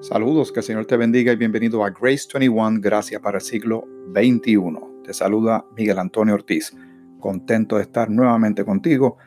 Saludos, 0.00 0.50
que 0.50 0.60
el 0.60 0.64
Señor 0.64 0.86
te 0.86 0.96
bendiga 0.96 1.30
y 1.30 1.36
bienvenido 1.36 1.84
a 1.84 1.90
Grace 1.90 2.26
21, 2.32 2.80
Gracia 2.80 3.20
para 3.20 3.36
el 3.36 3.44
siglo 3.44 3.86
XXI. 4.14 4.62
Te 5.04 5.12
saluda 5.12 5.66
Miguel 5.76 5.98
Antonio 5.98 6.32
Ortiz, 6.32 6.74
contento 7.20 7.76
de 7.76 7.82
estar 7.82 8.08
nuevamente 8.08 8.64
contigo 8.64 9.18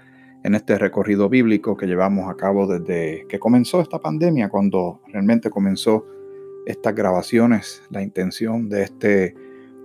en 0.44 0.56
este 0.56 0.80
recorrido 0.80 1.30
bíblico 1.30 1.78
que 1.78 1.86
llevamos 1.86 2.28
a 2.28 2.36
cabo 2.36 2.66
desde 2.66 3.28
que 3.30 3.38
comenzó 3.38 3.82
esta 3.82 4.00
pandemia, 4.00 4.50
cuando 4.50 5.00
realmente 5.10 5.52
comenzó 5.52 6.08
estas 6.66 6.96
grabaciones, 6.96 7.84
la 7.92 8.02
intención 8.02 8.68
de 8.68 8.82
este 8.82 9.36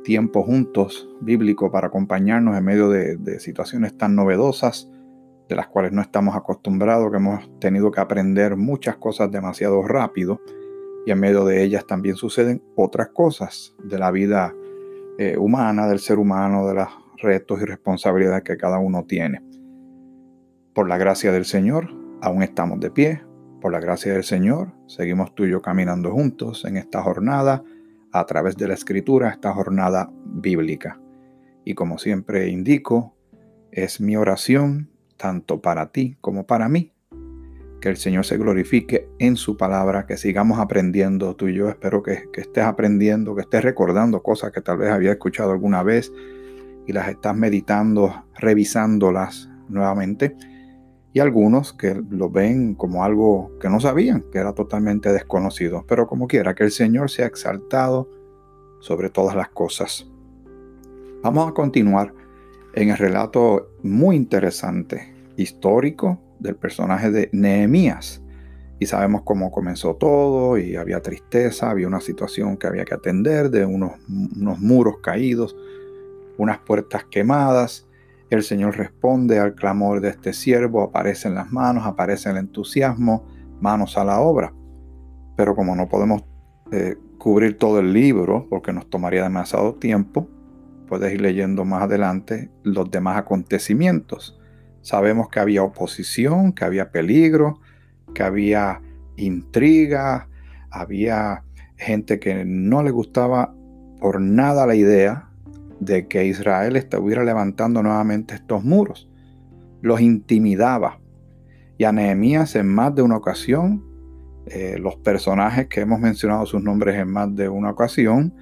tiempo 0.05 0.43
juntos 0.43 1.07
bíblico 1.20 1.70
para 1.70 1.89
acompañarnos 1.89 2.57
en 2.57 2.64
medio 2.64 2.89
de, 2.89 3.18
de 3.18 3.41
situaciones 3.41 3.95
tan 3.98 4.16
novedosas 4.16 4.91
de 5.50 5.55
las 5.55 5.68
cuales 5.68 5.93
no 5.93 6.00
estamos 6.00 6.34
acostumbrados, 6.34 7.11
que 7.11 7.18
hemos 7.18 7.61
tenido 7.61 7.91
que 7.91 8.00
aprender 8.00 8.57
muchas 8.57 8.96
cosas 8.96 9.31
demasiado 9.31 9.82
rápido 9.82 10.41
y 11.08 11.11
en 11.11 11.21
medio 11.21 11.46
de 11.46 11.64
ellas 11.64 11.86
también 11.86 12.17
suceden 12.17 12.62
otras 12.76 13.08
cosas 13.08 13.75
de 13.82 13.99
la 13.99 14.11
vida 14.11 14.54
eh, 15.16 15.39
humana, 15.39 15.89
del 15.89 16.00
ser 16.00 16.18
humano, 16.18 16.68
de 16.68 16.75
los 16.75 16.89
retos 17.16 17.62
y 17.62 17.64
responsabilidades 17.64 18.43
que 18.43 18.58
cada 18.58 18.79
uno 18.79 19.07
tiene. 19.07 19.43
Por 20.75 20.86
la 20.86 20.99
gracia 20.99 21.32
del 21.32 21.46
Señor, 21.46 21.89
aún 22.21 22.43
estamos 22.43 22.79
de 22.80 22.90
pie. 22.90 23.22
Por 23.63 23.72
la 23.72 23.80
gracia 23.80 24.13
del 24.13 24.22
Señor, 24.22 24.75
seguimos 24.86 25.35
tú 25.35 25.44
caminando 25.63 26.11
juntos 26.13 26.66
en 26.66 26.76
esta 26.76 27.02
jornada 27.02 27.64
a 28.13 28.27
través 28.27 28.58
de 28.58 28.68
la 28.68 28.75
escritura, 28.75 29.30
esta 29.30 29.54
jornada 29.54 30.11
bíblica. 30.27 31.00
Y 31.64 31.72
como 31.72 31.96
siempre 31.96 32.48
indico, 32.48 33.16
es 33.72 33.98
mi 33.98 34.14
oración, 34.19 34.91
tanto 35.16 35.62
para 35.62 35.91
ti 35.91 36.19
como 36.20 36.47
para 36.47 36.69
mí, 36.69 36.92
que 37.81 37.89
el 37.89 37.97
Señor 37.97 38.25
se 38.25 38.37
glorifique 38.37 39.09
en 39.19 39.37
su 39.37 39.56
palabra, 39.56 40.06
que 40.06 40.17
sigamos 40.17 40.58
aprendiendo 40.58 41.36
tú 41.36 41.48
y 41.48 41.55
yo. 41.55 41.69
Espero 41.69 42.02
que, 42.02 42.25
estés 42.34 42.64
aprendiendo, 42.64 43.34
que 43.34 43.42
estés 43.42 43.62
recordando 43.62 44.22
cosas 44.22 44.52
que 44.52 44.61
tal 44.61 44.78
vez 44.78 44.91
había 44.91 45.12
escuchado 45.12 45.52
alguna 45.52 45.83
vez 45.83 46.12
y 46.86 46.92
las 46.92 47.08
estás 47.08 47.36
meditando, 47.36 48.25
revisándolas 48.36 49.48
nuevamente. 49.69 50.36
Y 51.12 51.20
algunos 51.20 51.72
que 51.72 52.00
lo 52.11 52.30
ven 52.30 52.75
como 52.75 53.05
algo 53.05 53.52
que 53.61 53.69
no 53.69 53.80
sabían, 53.80 54.24
que 54.30 54.39
era 54.39 54.52
totalmente 54.52 55.12
desconocido. 55.12 55.84
Pero 55.89 56.06
como 56.06 56.27
quiera, 56.27 56.55
que 56.55 56.64
el 56.64 56.70
Señor 56.70 57.11
sea 57.11 57.27
exaltado 57.27 58.08
sobre 58.80 59.11
todas 59.11 59.34
las 59.34 59.48
cosas. 59.48 60.06
Vamos 61.22 61.48
a 61.48 61.55
continuar 61.55 62.12
en 62.74 62.91
el 62.91 62.97
relato 62.97 63.70
muy 63.83 64.17
interesante, 64.17 65.14
histórico, 65.36 66.20
del 66.39 66.56
personaje 66.56 67.11
de 67.11 67.28
Nehemías. 67.33 68.22
Y 68.81 68.86
sabemos 68.86 69.22
cómo 69.22 69.50
comenzó 69.50 69.97
todo 69.97 70.56
y 70.56 70.77
había 70.77 71.00
tristeza, 71.00 71.70
había 71.70 71.89
una 71.89 72.00
situación 72.00 72.56
que 72.56 72.67
había 72.67 72.84
que 72.84 72.95
atender 72.95 73.50
de 73.50 73.64
unos, 73.64 73.92
unos 74.08 74.61
muros 74.61 74.98
caídos, 75.03 75.56
unas 76.36 76.58
puertas 76.58 77.05
quemadas. 77.05 77.86
El 78.30 78.42
Señor 78.42 78.77
responde 78.77 79.39
al 79.39 79.55
clamor 79.55 80.00
de 80.00 80.11
este 80.11 80.33
siervo, 80.33 80.83
aparecen 80.83 81.34
las 81.34 81.50
manos, 81.50 81.86
aparece 81.86 82.30
el 82.30 82.36
entusiasmo, 82.36 83.27
manos 83.61 83.98
a 83.98 84.05
la 84.05 84.20
obra. 84.20 84.52
Pero 85.36 85.56
como 85.56 85.75
no 85.75 85.89
podemos 85.89 86.23
eh, 86.70 86.97
cubrir 87.19 87.58
todo 87.58 87.80
el 87.80 87.92
libro, 87.92 88.47
porque 88.48 88.73
nos 88.73 88.89
tomaría 88.89 89.25
demasiado 89.25 89.75
tiempo, 89.75 90.28
puedes 90.89 91.12
ir 91.12 91.20
leyendo 91.20 91.64
más 91.64 91.83
adelante 91.83 92.50
los 92.62 92.91
demás 92.91 93.19
acontecimientos. 93.19 94.38
Sabemos 94.89 95.28
que 95.28 95.39
había 95.39 95.62
oposición, 95.62 96.55
que 96.55 96.64
había 96.64 96.91
peligro, 96.91 97.61
que 98.14 98.22
había 98.22 98.81
intriga, 99.17 100.30
había 100.70 101.45
gente 101.77 102.19
que 102.19 102.47
no 102.47 102.83
le 102.83 102.91
gustaba 102.91 103.55
por 104.00 104.18
nada 104.18 104.67
la 104.67 104.74
idea 104.77 105.29
de 105.79 106.08
que 106.08 106.24
Israel 106.24 106.74
estuviera 106.77 107.23
levantando 107.23 107.83
nuevamente 107.83 108.35
estos 108.35 108.64
muros. 108.64 109.11
Los 109.83 110.01
intimidaba. 110.01 110.98
Y 111.77 111.85
a 111.85 111.92
Nehemías 111.92 112.57
en 112.57 112.68
más 112.68 112.95
de 112.95 113.02
una 113.02 113.18
ocasión, 113.18 113.85
eh, 114.46 114.79
los 114.80 114.96
personajes 114.96 115.68
que 115.68 115.83
hemos 115.83 116.01
mencionado 116.01 116.46
sus 116.46 116.62
nombres 116.62 116.96
en 116.96 117.08
más 117.08 117.36
de 117.36 117.51
una 117.51 117.73
ocasión, 117.73 118.33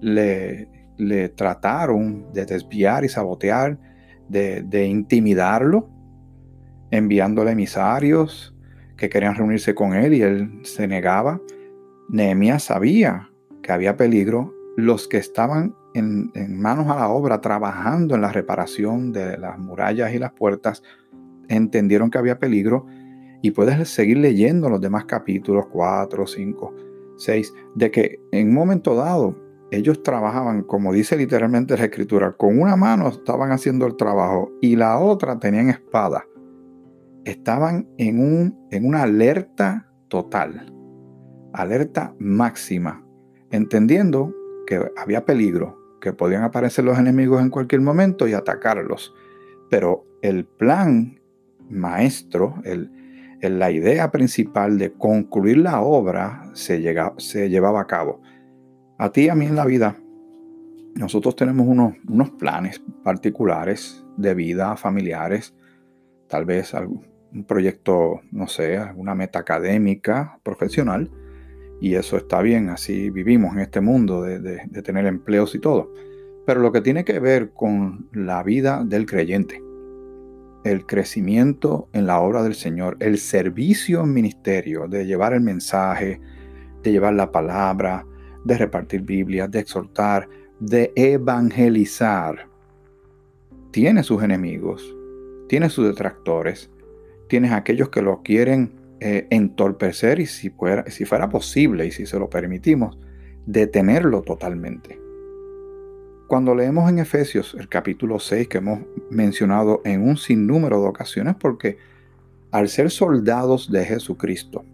le, 0.00 0.68
le 0.96 1.28
trataron 1.28 2.32
de 2.32 2.44
desviar 2.44 3.04
y 3.04 3.08
sabotear 3.08 3.78
de, 4.32 4.86
intimidarlo, 4.86 5.88
enviándole 6.92 7.50
emisarios 7.50 8.54
que 8.96 9.08
querían 9.08 9.34
reunirse 9.34 9.74
con 9.74 9.94
él 9.94 10.14
y 10.14 10.22
él 10.22 10.60
se 10.62 10.86
negaba. 10.86 11.40
Nehemías 12.08 12.62
sabía 12.62 13.30
que 13.62 13.72
había 13.72 13.96
peligro. 13.96 14.54
Los 14.76 15.08
que 15.08 15.16
estaban 15.16 15.74
en, 15.94 16.30
en, 16.34 16.60
manos 16.60 16.88
a 16.88 16.96
la 16.96 17.08
obra 17.08 17.40
trabajando 17.40 18.14
en 18.14 18.20
la 18.20 18.32
reparación 18.32 19.12
de 19.12 19.36
las 19.36 19.58
murallas 19.58 20.14
y 20.14 20.18
las 20.18 20.32
puertas 20.32 20.82
entendieron 21.48 22.10
que 22.10 22.18
había 22.18 22.38
peligro 22.38 22.86
y 23.42 23.50
puedes 23.50 23.88
seguir 23.88 24.18
leyendo 24.18 24.70
los 24.70 24.80
demás 24.80 25.04
capítulos 25.04 25.66
4, 25.70 26.26
5, 26.26 26.74
6, 27.18 27.54
de 27.74 27.90
que 27.90 28.20
en 28.30 28.48
un 28.48 28.54
momento 28.54 28.94
dado 28.94 29.36
ellos 29.70 30.02
trabajaban, 30.02 30.62
como 30.62 30.92
dice 30.92 31.16
literalmente 31.16 31.76
la 31.76 31.84
escritura, 31.84 32.32
con 32.32 32.60
una 32.60 32.76
mano 32.76 33.08
estaban 33.08 33.50
haciendo 33.50 33.86
el 33.86 33.96
trabajo 33.96 34.52
y 34.60 34.76
la 34.76 34.98
otra 34.98 35.38
tenían 35.38 35.70
espada. 35.70 36.26
Estaban 37.24 37.88
en, 37.98 38.18
un, 38.18 38.68
en 38.70 38.86
una 38.86 39.02
alerta 39.02 39.88
total, 40.08 40.72
alerta 41.52 42.14
máxima, 42.18 43.04
entendiendo 43.50 44.34
que 44.66 44.80
había 44.96 45.24
peligro, 45.24 45.78
que 46.00 46.12
podían 46.12 46.42
aparecer 46.42 46.84
los 46.84 46.98
enemigos 46.98 47.40
en 47.40 47.50
cualquier 47.50 47.80
momento 47.80 48.26
y 48.26 48.34
atacarlos. 48.34 49.14
Pero 49.70 50.04
el 50.20 50.44
plan 50.44 51.20
maestro, 51.70 52.56
el, 52.64 52.90
la 53.40 53.70
idea 53.70 54.10
principal 54.10 54.78
de 54.78 54.92
concluir 54.92 55.58
la 55.58 55.80
obra 55.80 56.50
se, 56.54 56.80
llega, 56.80 57.14
se 57.18 57.48
llevaba 57.48 57.80
a 57.80 57.86
cabo 57.86 58.20
a 59.02 59.10
ti 59.10 59.22
y 59.22 59.28
a 59.28 59.34
mí 59.34 59.46
en 59.46 59.56
la 59.56 59.64
vida, 59.64 59.96
nosotros 60.94 61.34
tenemos 61.34 61.66
unos, 61.66 61.94
unos 62.06 62.30
planes 62.30 62.80
particulares 63.02 64.04
de 64.16 64.34
vida, 64.34 64.76
familiares, 64.76 65.56
tal 66.28 66.44
vez 66.44 66.72
algún, 66.72 67.04
un 67.32 67.44
proyecto, 67.44 68.20
no 68.30 68.46
sé, 68.46 68.76
alguna 68.76 69.14
meta 69.14 69.38
académica, 69.38 70.38
profesional, 70.42 71.10
y 71.80 71.94
eso 71.94 72.16
está 72.16 72.40
bien, 72.42 72.68
así 72.68 73.10
vivimos 73.10 73.54
en 73.54 73.60
este 73.60 73.80
mundo 73.80 74.22
de, 74.22 74.38
de, 74.38 74.82
tener 74.82 75.06
empleos 75.06 75.54
y 75.54 75.58
todo. 75.58 75.92
Pero 76.46 76.60
lo 76.60 76.70
que 76.70 76.80
tiene 76.80 77.04
que 77.04 77.18
ver 77.18 77.50
con 77.50 78.08
la 78.12 78.42
vida 78.42 78.84
del 78.84 79.06
creyente, 79.06 79.62
el 80.64 80.86
crecimiento 80.86 81.88
en 81.92 82.06
la 82.06 82.20
obra 82.20 82.42
del 82.42 82.54
Señor, 82.54 82.96
el 83.00 83.18
servicio 83.18 84.02
en 84.02 84.12
ministerio, 84.12 84.86
de 84.86 85.06
llevar 85.06 85.32
el 85.32 85.40
mensaje, 85.40 86.20
de 86.82 86.92
llevar 86.92 87.14
la 87.14 87.32
palabra, 87.32 88.06
de 88.44 88.58
repartir 88.58 89.02
Biblia, 89.02 89.48
de 89.48 89.60
exhortar, 89.60 90.28
de 90.60 90.92
evangelizar, 90.94 92.48
tiene 93.72 94.02
sus 94.02 94.22
enemigos, 94.22 94.94
tiene 95.48 95.70
sus 95.70 95.86
detractores, 95.86 96.70
tienes 97.32 97.52
aquellos 97.52 97.88
que 97.88 98.02
lo 98.02 98.22
quieren 98.22 98.74
eh, 99.00 99.26
entorpecer 99.30 100.20
y 100.20 100.26
si 100.26 100.50
fuera, 100.50 100.84
si 100.90 101.06
fuera 101.06 101.30
posible 101.30 101.86
y 101.86 101.90
si 101.90 102.04
se 102.04 102.18
lo 102.18 102.28
permitimos, 102.28 102.98
detenerlo 103.46 104.20
totalmente. 104.20 105.00
Cuando 106.28 106.54
leemos 106.54 106.90
en 106.90 106.98
Efesios 106.98 107.56
el 107.58 107.70
capítulo 107.70 108.18
6 108.18 108.48
que 108.48 108.58
hemos 108.58 108.80
mencionado 109.08 109.80
en 109.86 110.06
un 110.06 110.18
sinnúmero 110.18 110.82
de 110.82 110.88
ocasiones, 110.88 111.36
porque 111.40 111.78
al 112.50 112.68
ser 112.68 112.90
soldados 112.90 113.72
de 113.72 113.86
Jesucristo, 113.86 114.66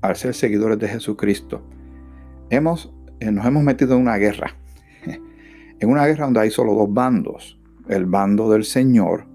al 0.00 0.16
ser 0.16 0.32
seguidores 0.32 0.78
de 0.78 0.88
Jesucristo, 0.88 1.68
hemos 2.48 2.94
eh, 3.20 3.30
nos 3.30 3.44
hemos 3.44 3.62
metido 3.62 3.94
en 3.94 4.00
una 4.00 4.16
guerra. 4.16 4.56
En 5.80 5.90
una 5.90 6.06
guerra 6.06 6.24
donde 6.24 6.40
hay 6.40 6.50
solo 6.50 6.72
dos 6.72 6.90
bandos. 6.90 7.60
El 7.86 8.06
bando 8.06 8.50
del 8.50 8.64
Señor, 8.64 9.26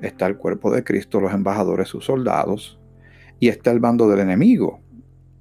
está 0.00 0.26
el 0.26 0.36
cuerpo 0.36 0.70
de 0.70 0.84
Cristo, 0.84 1.20
los 1.20 1.32
embajadores, 1.32 1.88
sus 1.88 2.04
soldados, 2.04 2.78
y 3.38 3.48
está 3.48 3.70
el 3.70 3.80
bando 3.80 4.08
del 4.08 4.20
enemigo, 4.20 4.80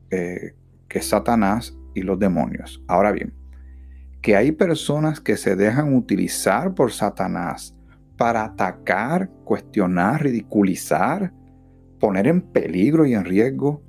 eh, 0.10 0.54
que 0.88 1.00
es 1.00 1.10
Satanás 1.10 1.78
y 1.94 2.02
los 2.02 2.20
demonios. 2.20 2.82
Ahora 2.88 3.12
bien, 3.12 3.34
que 4.22 4.36
hay 4.36 4.52
personas 4.52 5.20
que 5.20 5.38
se 5.38 5.56
dejan 5.56 5.94
utilizar 5.94 6.74
por 6.74 6.92
Satanás 6.92 7.76
para 8.18 8.44
atacar, 8.44 9.30
cuestionar, 9.46 10.24
ridiculizar, 10.24 11.34
poner 12.00 12.28
en 12.28 12.42
peligro 12.42 13.06
y 13.06 13.14
en 13.14 13.26
riesgo 13.26 13.82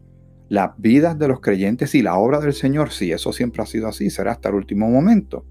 las 0.48 0.70
vidas 0.78 1.18
de 1.18 1.28
los 1.28 1.40
creyentes 1.40 1.94
y 1.94 2.02
la 2.02 2.16
obra 2.16 2.40
del 2.40 2.52
Señor, 2.52 2.90
si 2.90 3.12
eso 3.12 3.32
siempre 3.32 3.62
ha 3.62 3.66
sido 3.66 3.86
así, 3.86 4.10
será 4.10 4.32
hasta 4.32 4.48
el 4.48 4.56
último 4.56 4.88
momento, 4.88 5.46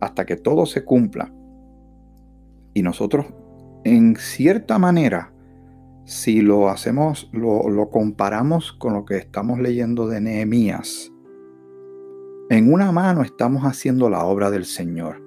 hasta 0.00 0.26
que 0.26 0.36
todo 0.36 0.66
se 0.66 0.84
cumpla. 0.84 1.32
Y 2.74 2.82
nosotros, 2.82 3.26
en 3.84 4.16
cierta 4.16 4.78
manera, 4.78 5.32
si 6.04 6.40
lo 6.40 6.68
hacemos, 6.68 7.28
lo, 7.32 7.68
lo 7.68 7.90
comparamos 7.90 8.72
con 8.72 8.94
lo 8.94 9.04
que 9.04 9.16
estamos 9.16 9.58
leyendo 9.58 10.08
de 10.08 10.20
Nehemías, 10.20 11.12
en 12.50 12.72
una 12.72 12.92
mano 12.92 13.22
estamos 13.22 13.62
haciendo 13.62 14.10
la 14.10 14.24
obra 14.24 14.50
del 14.50 14.66
Señor 14.66 15.22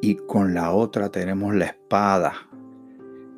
y 0.00 0.14
con 0.14 0.54
la 0.54 0.72
otra 0.72 1.10
tenemos 1.10 1.54
la 1.54 1.66
espada, 1.66 2.32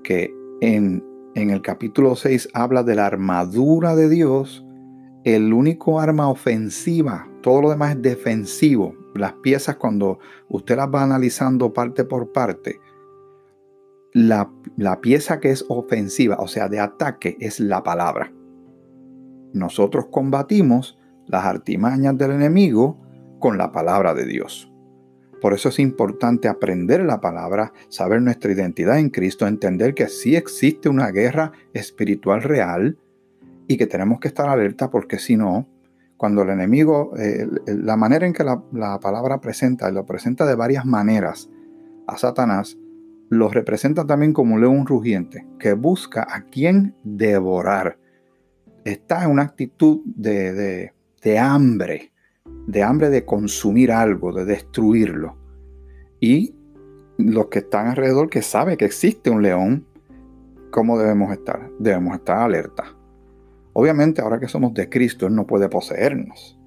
que 0.04 0.32
en, 0.60 1.04
en 1.34 1.50
el 1.50 1.60
capítulo 1.60 2.14
6 2.14 2.50
habla 2.54 2.82
de 2.84 2.94
la 2.94 3.06
armadura 3.06 3.96
de 3.96 4.08
Dios, 4.08 4.64
el 5.24 5.52
único 5.52 5.98
arma 5.98 6.28
ofensiva, 6.28 7.28
todo 7.42 7.62
lo 7.62 7.70
demás 7.70 7.96
es 7.96 8.02
defensivo. 8.02 8.94
Las 9.14 9.32
piezas 9.34 9.74
cuando 9.74 10.20
usted 10.48 10.76
las 10.76 10.88
va 10.88 11.02
analizando 11.02 11.72
parte 11.72 12.04
por 12.04 12.30
parte, 12.30 12.78
la, 14.16 15.00
pieza 15.02 15.40
que 15.40 15.50
es 15.50 15.66
ofensiva, 15.68 16.36
o 16.38 16.48
sea, 16.48 16.68
de 16.68 16.80
ataque, 16.80 17.36
es 17.38 17.60
la 17.60 17.82
palabra. 17.82 18.32
Nosotros 19.52 20.06
combatimos 20.10 20.98
las 21.26 21.44
artimañas 21.44 22.16
del 22.16 22.30
enemigo 22.30 22.98
con 23.38 23.58
la 23.58 23.72
palabra 23.72 24.14
de 24.14 24.24
Dios. 24.24 24.72
Por 25.42 25.52
eso 25.52 25.68
es 25.68 25.78
importante 25.78 26.48
aprender 26.48 27.02
la 27.02 27.20
palabra, 27.20 27.74
saber 27.90 28.22
nuestra 28.22 28.50
identidad 28.52 28.98
en 28.98 29.10
Cristo, 29.10 29.46
entender 29.46 29.92
que 29.92 30.08
sí 30.08 30.34
existe 30.34 30.88
una 30.88 31.10
guerra 31.10 31.52
espiritual 31.74 32.42
real 32.42 32.98
y 33.68 33.76
que 33.76 33.86
tenemos 33.86 34.18
que 34.18 34.28
estar 34.28 34.48
alerta 34.48 34.88
porque 34.88 35.18
si 35.18 35.36
no, 35.36 35.68
cuando 36.16 36.40
el 36.40 36.48
enemigo, 36.48 37.12
eh, 37.18 37.46
la 37.66 37.98
manera 37.98 38.26
en 38.26 38.32
que 38.32 38.44
la, 38.44 38.62
la 38.72 38.98
palabra 38.98 39.42
presenta, 39.42 39.90
lo 39.90 40.06
presenta 40.06 40.46
de 40.46 40.54
varias 40.54 40.86
maneras 40.86 41.50
a 42.06 42.16
Satanás, 42.16 42.78
lo 43.28 43.48
representa 43.48 44.06
también 44.06 44.32
como 44.32 44.54
un 44.54 44.60
león 44.60 44.86
rugiente 44.86 45.46
que 45.58 45.72
busca 45.72 46.26
a 46.28 46.42
quien 46.42 46.94
devorar. 47.02 47.98
Está 48.84 49.24
en 49.24 49.30
una 49.30 49.42
actitud 49.42 50.00
de, 50.04 50.92
hambre, 51.38 52.12
de 52.66 52.82
hambre 52.82 53.10
de 53.10 53.24
consumir 53.24 53.90
algo, 53.90 54.32
de 54.32 54.44
destruirlo. 54.44 55.36
Y 56.20 56.54
los 57.18 57.46
que 57.46 57.60
están 57.60 57.88
alrededor 57.88 58.30
que 58.30 58.42
saben 58.42 58.76
que 58.76 58.84
existe 58.84 59.30
un 59.30 59.42
león, 59.42 59.86
¿cómo 60.70 60.98
debemos 60.98 61.32
estar? 61.32 61.68
Debemos 61.78 62.16
estar 62.16 62.38
alerta. 62.38 62.84
Obviamente 63.72 64.22
ahora 64.22 64.38
que 64.38 64.48
somos 64.48 64.72
de 64.72 64.88
Cristo, 64.88 65.26
Él 65.26 65.34
no 65.34 65.46
puede 65.46 65.68
poseernos. 65.68 66.58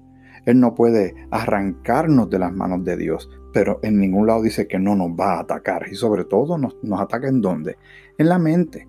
Él 0.44 0.60
no 0.60 0.74
puede 0.74 1.14
arrancarnos 1.30 2.30
de 2.30 2.38
las 2.38 2.52
manos 2.52 2.84
de 2.84 2.96
Dios, 2.96 3.28
pero 3.52 3.80
en 3.82 3.98
ningún 3.98 4.26
lado 4.26 4.42
dice 4.42 4.66
que 4.68 4.78
no 4.78 4.94
nos 4.94 5.10
va 5.10 5.34
a 5.34 5.40
atacar. 5.40 5.86
Y 5.90 5.94
sobre 5.94 6.24
todo 6.24 6.56
nos, 6.58 6.76
ataca 6.98 7.28
en 7.28 7.40
dónde? 7.40 7.76
En 8.18 8.28
la 8.28 8.38
mente. 8.38 8.86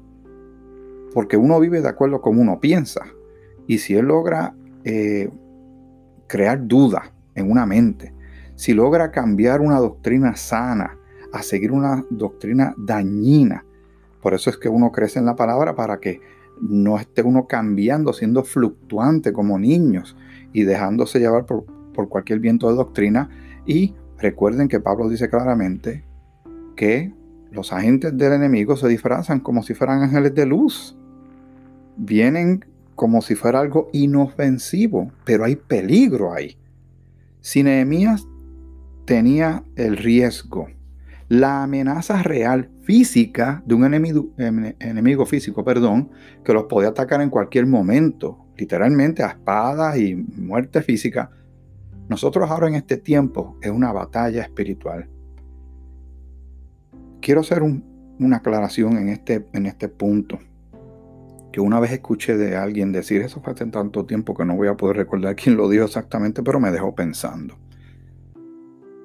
Porque 1.13 1.37
uno 1.37 1.59
vive 1.59 1.81
de 1.81 1.89
acuerdo 1.89 2.21
con 2.21 2.39
uno 2.39 2.59
piensa. 2.59 3.01
Y 3.67 3.79
si 3.79 3.95
él 3.95 4.05
logra 4.05 4.55
eh, 4.83 5.29
crear 6.27 6.67
duda 6.67 7.11
en 7.35 7.49
una 7.49 7.65
mente, 7.65 8.13
si 8.55 8.73
logra 8.73 9.11
cambiar 9.11 9.61
una 9.61 9.79
doctrina 9.79 10.35
sana 10.35 10.97
a 11.33 11.41
seguir 11.41 11.71
una 11.71 12.05
doctrina 12.09 12.75
dañina, 12.77 13.65
por 14.21 14.33
eso 14.33 14.49
es 14.49 14.57
que 14.57 14.69
uno 14.69 14.91
crece 14.91 15.19
en 15.19 15.25
la 15.25 15.35
palabra 15.35 15.75
para 15.75 15.99
que 15.99 16.21
no 16.61 16.99
esté 16.99 17.23
uno 17.23 17.47
cambiando, 17.47 18.13
siendo 18.13 18.43
fluctuante 18.43 19.33
como 19.33 19.57
niños 19.57 20.15
y 20.53 20.63
dejándose 20.63 21.19
llevar 21.19 21.45
por, 21.47 21.65
por 21.93 22.07
cualquier 22.07 22.39
viento 22.39 22.69
de 22.69 22.75
doctrina 22.75 23.29
y 23.65 23.95
Recuerden 24.21 24.67
que 24.67 24.79
Pablo 24.79 25.09
dice 25.09 25.29
claramente 25.29 26.03
que 26.75 27.11
los 27.51 27.73
agentes 27.73 28.15
del 28.15 28.33
enemigo 28.33 28.77
se 28.77 28.87
disfrazan 28.87 29.39
como 29.39 29.63
si 29.63 29.73
fueran 29.73 30.03
ángeles 30.03 30.35
de 30.35 30.45
luz. 30.45 30.95
Vienen 31.97 32.63
como 32.95 33.23
si 33.23 33.33
fuera 33.33 33.59
algo 33.59 33.89
inofensivo, 33.93 35.11
pero 35.25 35.43
hay 35.43 35.55
peligro 35.55 36.33
ahí. 36.33 36.55
Si 37.39 37.63
Nehemías 37.63 38.27
tenía 39.05 39.63
el 39.75 39.97
riesgo, 39.97 40.67
la 41.27 41.63
amenaza 41.63 42.21
real 42.21 42.69
física 42.83 43.63
de 43.65 43.73
un 43.73 43.85
enemigo, 43.85 45.25
físico, 45.25 45.63
perdón, 45.63 46.11
que 46.45 46.53
los 46.53 46.65
podía 46.65 46.89
atacar 46.89 47.21
en 47.21 47.31
cualquier 47.31 47.65
momento, 47.65 48.45
literalmente 48.55 49.23
a 49.23 49.29
espadas 49.29 49.97
y 49.97 50.13
muerte 50.15 50.83
física, 50.83 51.31
nosotros 52.11 52.51
ahora 52.51 52.67
en 52.67 52.75
este 52.75 52.97
tiempo 52.97 53.57
es 53.61 53.71
una 53.71 53.93
batalla 53.93 54.41
espiritual. 54.41 55.09
Quiero 57.21 57.39
hacer 57.39 57.63
una 57.63 58.35
aclaración 58.35 58.97
en 58.97 59.07
este, 59.07 59.47
en 59.53 59.65
este 59.65 59.87
punto. 59.87 60.37
Que 61.53 61.61
una 61.61 61.79
vez 61.79 61.93
escuché 61.93 62.35
de 62.35 62.57
alguien 62.57 62.91
decir, 62.91 63.21
eso 63.21 63.39
fue 63.39 63.53
hace 63.53 63.65
tanto 63.67 64.05
tiempo 64.05 64.35
que 64.35 64.43
no 64.43 64.57
voy 64.57 64.67
a 64.67 64.75
poder 64.75 64.97
recordar 64.97 65.37
quién 65.37 65.55
lo 65.55 65.69
dijo 65.69 65.85
exactamente, 65.85 66.43
pero 66.43 66.59
me 66.59 66.69
dejó 66.69 66.93
pensando. 66.93 67.57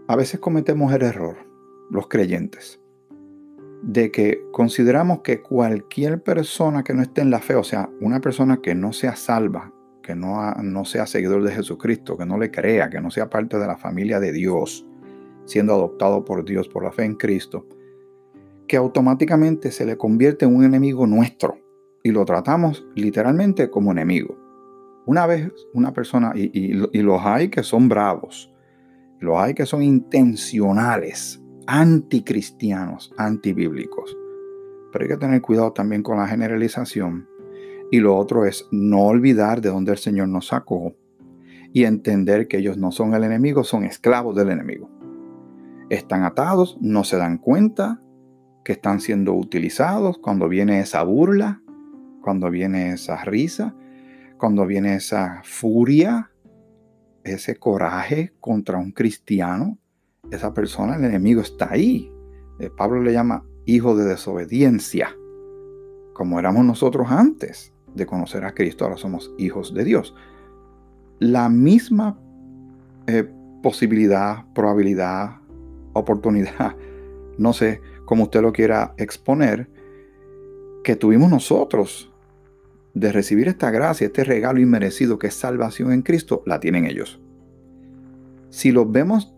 A 0.09 0.17
veces 0.17 0.41
cometemos 0.41 0.93
el 0.93 1.03
error, 1.03 1.37
los 1.93 2.09
creyentes, 2.09 2.81
de 3.85 4.11
que 4.11 4.43
consideramos 4.51 5.21
que 5.21 5.43
cualquier 5.43 6.25
persona 6.25 6.83
que 6.83 6.93
no 6.93 7.03
esté 7.03 7.21
en 7.21 7.31
la 7.31 7.39
fe, 7.39 7.55
o 7.55 7.63
sea, 7.63 7.89
una 8.01 8.21
persona 8.21 8.57
que 8.61 8.75
no 8.75 8.93
sea 8.93 9.15
salva, 9.15 9.73
que 10.07 10.15
no, 10.15 10.53
no 10.63 10.85
sea 10.85 11.05
seguidor 11.05 11.43
de 11.43 11.51
Jesucristo, 11.51 12.17
que 12.17 12.25
no 12.25 12.39
le 12.39 12.53
crea, 12.53 12.89
que 12.89 13.01
no 13.01 13.11
sea 13.11 13.29
parte 13.29 13.59
de 13.59 13.67
la 13.67 13.77
familia 13.77 14.21
de 14.21 14.31
Dios, 14.31 14.87
siendo 15.47 15.75
adoptado 15.75 16.25
por 16.25 16.45
Dios 16.45 16.69
por 16.69 16.85
la 16.85 16.93
fe 16.93 17.05
en 17.05 17.17
Cristo, 17.17 17.67
que 18.69 18.77
automáticamente 18.77 19.73
se 19.73 19.85
le 19.85 19.97
convierte 19.97 20.45
en 20.45 20.55
un 20.55 20.65
enemigo 20.65 21.09
nuestro 21.09 21.59
y 22.05 22.13
lo 22.13 22.25
tratamos 22.25 22.87
literalmente 22.95 23.69
como 23.69 23.91
enemigo. 23.91 24.39
Una 25.07 25.27
vez 25.27 25.51
una 25.75 25.93
persona, 25.93 26.33
y, 26.37 26.51
y 26.55 27.03
los 27.03 27.21
hay 27.25 27.49
que 27.49 27.65
son 27.65 27.89
bravos, 27.89 28.53
los 29.19 29.37
hay 29.39 29.55
que 29.55 29.67
son 29.67 29.83
intencionales, 29.83 31.43
anticristianos, 31.67 33.13
antibíblicos. 33.17 34.17
Pero 34.93 35.05
hay 35.05 35.09
que 35.09 35.17
tener 35.17 35.43
cuidado 35.43 35.73
también 35.73 36.05
con 36.05 36.17
la 36.17 36.29
generalización 36.29 37.29
y 37.91 38.01
lo 38.01 38.17
otro 38.17 38.45
es 38.45 38.67
no 38.71 39.07
olvidar 39.07 39.61
de 39.61 39.71
dónde 39.71 39.93
el 39.93 39.99
Señor 39.99 40.29
nos 40.29 40.49
sacó 40.49 40.97
y 41.73 41.85
entender 41.85 42.49
que 42.49 42.59
ellos 42.59 42.79
no 42.79 42.91
son 42.91 43.15
el 43.15 43.25
enemigo, 43.25 43.63
son 43.63 43.85
esclavos 43.85 44.35
del 44.35 44.51
enemigo. 44.51 44.91
Están 45.91 46.25
atados, 46.25 46.79
no 46.81 47.05
se 47.05 47.17
dan 47.17 47.39
cuenta 47.39 48.01
que 48.65 48.73
están 48.73 49.01
siendo 49.01 49.35
utilizados 49.35 50.19
cuando 50.19 50.49
viene 50.49 50.81
esa 50.81 51.03
burla, 51.03 51.63
cuando 52.23 52.51
viene 52.51 52.93
esa 52.93 53.23
risa, 53.25 53.77
cuando 54.37 54.67
viene 54.67 54.97
esa 54.97 55.43
furia, 55.45 56.31
ese 57.23 57.57
coraje 57.57 58.33
contra 58.41 58.79
un 58.79 58.91
cristiano. 58.91 59.79
Esa 60.31 60.53
persona, 60.53 60.97
el 60.97 61.05
enemigo 61.05 61.41
está 61.41 61.71
ahí. 61.71 62.11
Eh, 62.59 62.71
Pablo 62.77 63.01
le 63.03 63.13
llama 63.13 63.45
hijo 63.65 63.97
de 63.97 64.05
desobediencia, 64.05 65.15
como 66.15 66.41
éramos 66.41 66.65
nosotros 66.65 67.09
antes 67.11 67.76
de 67.97 68.07
conocer 68.07 68.45
a 68.45 68.55
Cristo, 68.55 68.85
ahora 68.85 68.97
somos 68.97 69.33
hijos 69.39 69.75
de 69.75 69.85
Dios. 69.85 70.15
La 71.19 71.49
misma 71.49 72.19
eh, 73.07 73.29
posibilidad, 73.63 74.45
probabilidad, 74.55 75.37
oportunidad, 75.93 76.77
no 77.39 77.53
sé 77.53 77.81
cómo 78.05 78.25
usted 78.25 78.43
lo 78.43 78.53
quiera 78.53 78.95
exponer, 78.99 79.69
que 80.85 80.95
tuvimos 80.95 81.31
nosotros 81.31 82.13
de 82.95 83.13
recibir 83.13 83.49
esta 83.49 83.71
gracia, 83.71 84.07
este 84.07 84.25
regalo 84.25 84.61
inmerecido 84.61 85.19
que 85.19 85.27
es 85.27 85.35
salvación 85.35 85.93
en 85.93 86.03
Cristo, 86.03 86.43
la 86.47 86.61
tienen 86.61 86.87
ellos. 86.87 87.21
Si 88.51 88.71
los 88.73 88.91
vemos 88.91 89.35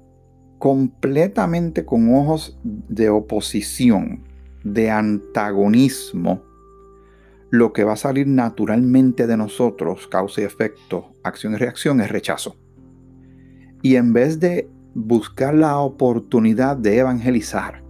completamente 0.58 1.84
con 1.84 2.14
ojos 2.14 2.58
de 2.62 3.08
oposición, 3.08 4.22
de 4.62 4.90
antagonismo, 4.90 6.42
lo 7.50 7.73
que 7.73 7.85
va 7.85 7.95
a 7.95 7.97
salir 7.97 8.26
naturalmente 8.26 9.26
de 9.26 9.37
nosotros, 9.37 10.07
causa 10.09 10.43
y 10.43 10.45
efecto, 10.45 11.12
acción 11.23 11.55
y 11.55 11.57
reacción, 11.57 12.00
es 12.00 12.11
rechazo. 12.11 12.57
Y 13.83 13.97
en 13.97 14.12
vez 14.12 14.40
de 14.40 14.69
buscar 14.95 15.55
la 15.55 15.78
oportunidad 15.78 16.76
de 16.76 16.99
evangelizar 16.99 17.83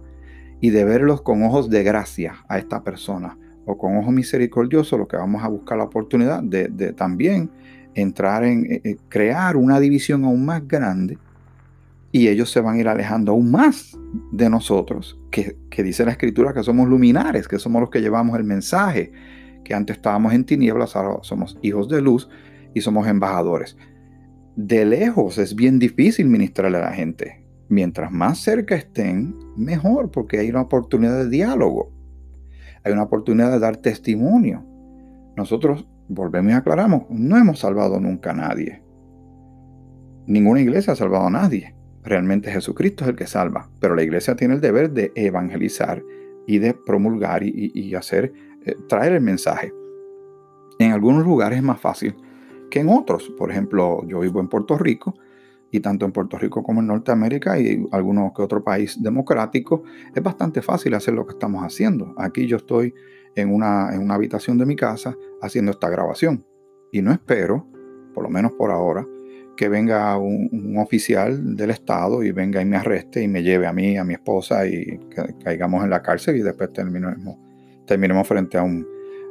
y 0.61 0.69
de 0.69 0.83
verlos 0.83 1.21
con 1.21 1.43
ojos 1.43 1.69
de 1.69 1.83
gracia 1.83 2.45
a 2.47 2.57
esta 2.57 2.83
persona 2.83 3.37
o 3.65 3.77
con 3.77 3.97
ojos 3.97 4.13
misericordiosos, 4.13 4.97
lo 4.97 5.07
que 5.07 5.17
vamos 5.17 5.43
a 5.43 5.47
buscar 5.47 5.77
la 5.77 5.85
oportunidad 5.85 6.41
de, 6.43 6.93
también 6.93 7.49
entrar 7.95 8.43
en 8.43 8.65
eh, 8.65 8.81
eh, 8.83 8.97
crear 9.09 9.57
una 9.57 9.79
división 9.79 10.23
aún 10.23 10.45
más 10.45 10.67
grande 10.67 11.17
y 12.11 12.27
ellos 12.27 12.51
se 12.51 12.61
van 12.61 12.75
a 12.75 12.79
ir 12.79 12.87
alejando 12.87 13.31
aún 13.31 13.51
más 13.51 13.97
de 14.31 14.49
nosotros, 14.49 15.19
que, 15.29 15.57
que 15.69 15.83
dice 15.83 16.05
la 16.05 16.11
escritura 16.11 16.53
que 16.53 16.63
somos 16.63 16.87
luminares, 16.87 17.47
que 17.47 17.59
somos 17.59 17.81
los 17.81 17.89
que 17.89 18.01
llevamos 18.01 18.37
el 18.37 18.43
mensaje, 18.43 19.11
que 19.63 19.73
antes 19.73 19.97
estábamos 19.97 20.33
en 20.33 20.45
tinieblas, 20.45 20.95
ahora 20.95 21.19
somos 21.21 21.57
hijos 21.61 21.89
de 21.89 22.01
luz 22.01 22.29
y 22.73 22.81
somos 22.81 23.07
embajadores. 23.07 23.77
De 24.55 24.85
lejos 24.85 25.37
es 25.37 25.55
bien 25.55 25.79
difícil 25.79 26.27
ministrarle 26.27 26.77
a 26.77 26.81
la 26.81 26.93
gente. 26.93 27.45
Mientras 27.69 28.11
más 28.11 28.39
cerca 28.39 28.75
estén, 28.75 29.35
mejor, 29.55 30.11
porque 30.11 30.39
hay 30.39 30.49
una 30.49 30.61
oportunidad 30.61 31.17
de 31.17 31.29
diálogo. 31.29 31.91
Hay 32.83 32.91
una 32.93 33.03
oportunidad 33.03 33.51
de 33.51 33.59
dar 33.59 33.77
testimonio. 33.77 34.65
nosotros 35.37 35.87
volvemos 36.09 36.51
y 36.51 36.55
aclaramos, 36.55 37.03
no 37.09 37.37
hemos 37.37 37.59
salvado 37.59 37.99
nunca 37.99 38.31
a 38.31 38.33
nadie. 38.33 38.81
Ninguna 40.25 40.61
iglesia 40.61 40.93
ha 40.93 40.95
salvado 40.95 41.27
a 41.27 41.31
nadie. 41.31 41.75
Realmente 42.03 42.51
Jesucristo 42.51 43.03
es 43.03 43.11
el 43.11 43.15
que 43.15 43.27
salva, 43.27 43.69
pero 43.79 43.95
la 43.95 44.03
iglesia 44.03 44.35
tiene 44.35 44.55
el 44.55 44.61
deber 44.61 44.91
de 44.91 45.11
evangelizar 45.15 46.03
y 46.47 46.57
de 46.57 46.73
promulgar 46.73 47.43
y, 47.43 47.93
hacer, 47.95 48.33
eh, 48.65 48.75
traer 48.87 49.13
el 49.13 49.21
mensaje. 49.21 49.73
En 50.79 50.91
algunos 50.91 51.25
lugares 51.25 51.57
es 51.57 51.63
más 51.63 51.79
fácil 51.79 52.15
que 52.69 52.79
en 52.79 52.89
otros. 52.89 53.29
Por 53.37 53.51
ejemplo, 53.51 54.05
yo 54.07 54.19
vivo 54.19 54.39
en 54.39 54.47
Puerto 54.47 54.77
Rico 54.77 55.13
y 55.71 55.79
tanto 55.81 56.05
en 56.05 56.11
Puerto 56.11 56.37
Rico 56.37 56.63
como 56.63 56.81
en 56.81 56.87
Norteamérica 56.87 57.59
y 57.59 57.85
algunos 57.91 58.33
que 58.33 58.41
otro 58.41 58.63
país 58.63 59.01
democrático, 59.01 59.83
es 60.15 60.23
bastante 60.23 60.61
fácil 60.61 60.93
hacer 60.95 61.13
lo 61.13 61.25
que 61.25 61.33
estamos 61.33 61.63
haciendo. 61.63 62.13
Aquí 62.17 62.47
yo 62.47 62.57
estoy 62.57 62.93
en 63.35 63.53
una, 63.53 63.93
en 63.93 64.01
una 64.01 64.15
habitación 64.15 64.57
de 64.57 64.65
mi 64.65 64.75
casa 64.75 65.15
haciendo 65.41 65.71
esta 65.71 65.89
grabación 65.89 66.45
y 66.91 67.01
no 67.01 67.11
espero, 67.11 67.67
por 68.13 68.23
lo 68.23 68.29
menos 68.29 68.53
por 68.53 68.71
ahora, 68.71 69.05
que 69.55 69.69
venga 69.69 70.17
un, 70.17 70.77
oficial 70.77 71.55
del 71.55 71.71
Estado 71.71 72.23
y 72.23 72.31
venga 72.31 72.61
y 72.61 72.65
me 72.65 72.77
arreste 72.77 73.21
y 73.21 73.27
me 73.27 73.43
lleve 73.43 73.67
a 73.67 73.73
mí, 73.73 73.97
a 73.97 74.03
mi 74.03 74.13
esposa 74.13 74.65
y 74.65 74.99
caigamos 75.43 75.83
en 75.83 75.89
la 75.89 76.01
cárcel 76.01 76.37
y 76.37 76.41
después 76.41 76.71
terminemos, 76.71 77.37
terminemos 77.89 78.27
frente 78.27 78.55
a 78.55 78.61
un, 78.61 78.87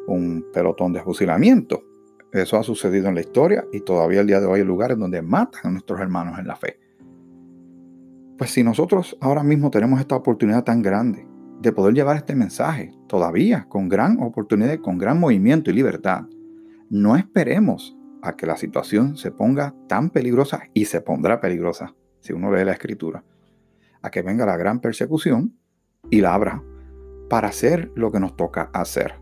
un 0.08 0.44
pelotón 0.52 0.92
de 0.92 1.00
fusilamiento. 1.00 1.84
Eso 2.32 2.58
ha 2.58 2.64
sucedido 2.64 3.08
en 3.08 3.14
la 3.14 3.20
historia 3.20 3.64
y 3.72 3.80
todavía 3.80 4.20
el 4.20 4.26
día 4.26 4.40
de 4.40 4.46
hoy 4.46 4.60
hay 4.60 4.66
lugares 4.66 4.98
donde 4.98 5.22
matan 5.22 5.60
a 5.62 5.70
nuestros 5.70 6.00
hermanos 6.00 6.40
en 6.40 6.48
la 6.48 6.56
fe. 6.56 6.80
Pues 8.36 8.50
si 8.50 8.64
nosotros 8.64 9.16
ahora 9.20 9.44
mismo 9.44 9.70
tenemos 9.70 10.00
esta 10.00 10.16
oportunidad 10.16 10.64
tan 10.64 10.82
grande 10.82 11.24
de 11.60 11.72
poder 11.72 11.94
llevar 11.94 12.16
este 12.16 12.34
mensaje, 12.34 12.90
todavía 13.06 13.66
con 13.68 13.88
gran 13.88 14.20
oportunidad, 14.20 14.78
con 14.80 14.98
gran 14.98 15.20
movimiento 15.20 15.70
y 15.70 15.74
libertad, 15.74 16.24
no 16.90 17.16
esperemos 17.16 17.96
a 18.22 18.36
que 18.36 18.46
la 18.46 18.56
situación 18.56 19.16
se 19.16 19.30
ponga 19.30 19.72
tan 19.86 20.10
peligrosa 20.10 20.62
y 20.74 20.86
se 20.86 21.00
pondrá 21.00 21.40
peligrosa 21.40 21.94
si 22.18 22.32
uno 22.32 22.52
lee 22.52 22.64
la 22.64 22.72
escritura, 22.72 23.24
a 24.02 24.10
que 24.10 24.22
venga 24.22 24.44
la 24.44 24.56
gran 24.56 24.80
persecución 24.80 25.56
y 26.10 26.20
la 26.20 26.34
abra 26.34 26.62
para 27.28 27.48
hacer 27.48 27.90
lo 27.94 28.10
que 28.10 28.20
nos 28.20 28.36
toca 28.36 28.70
hacer. 28.72 29.14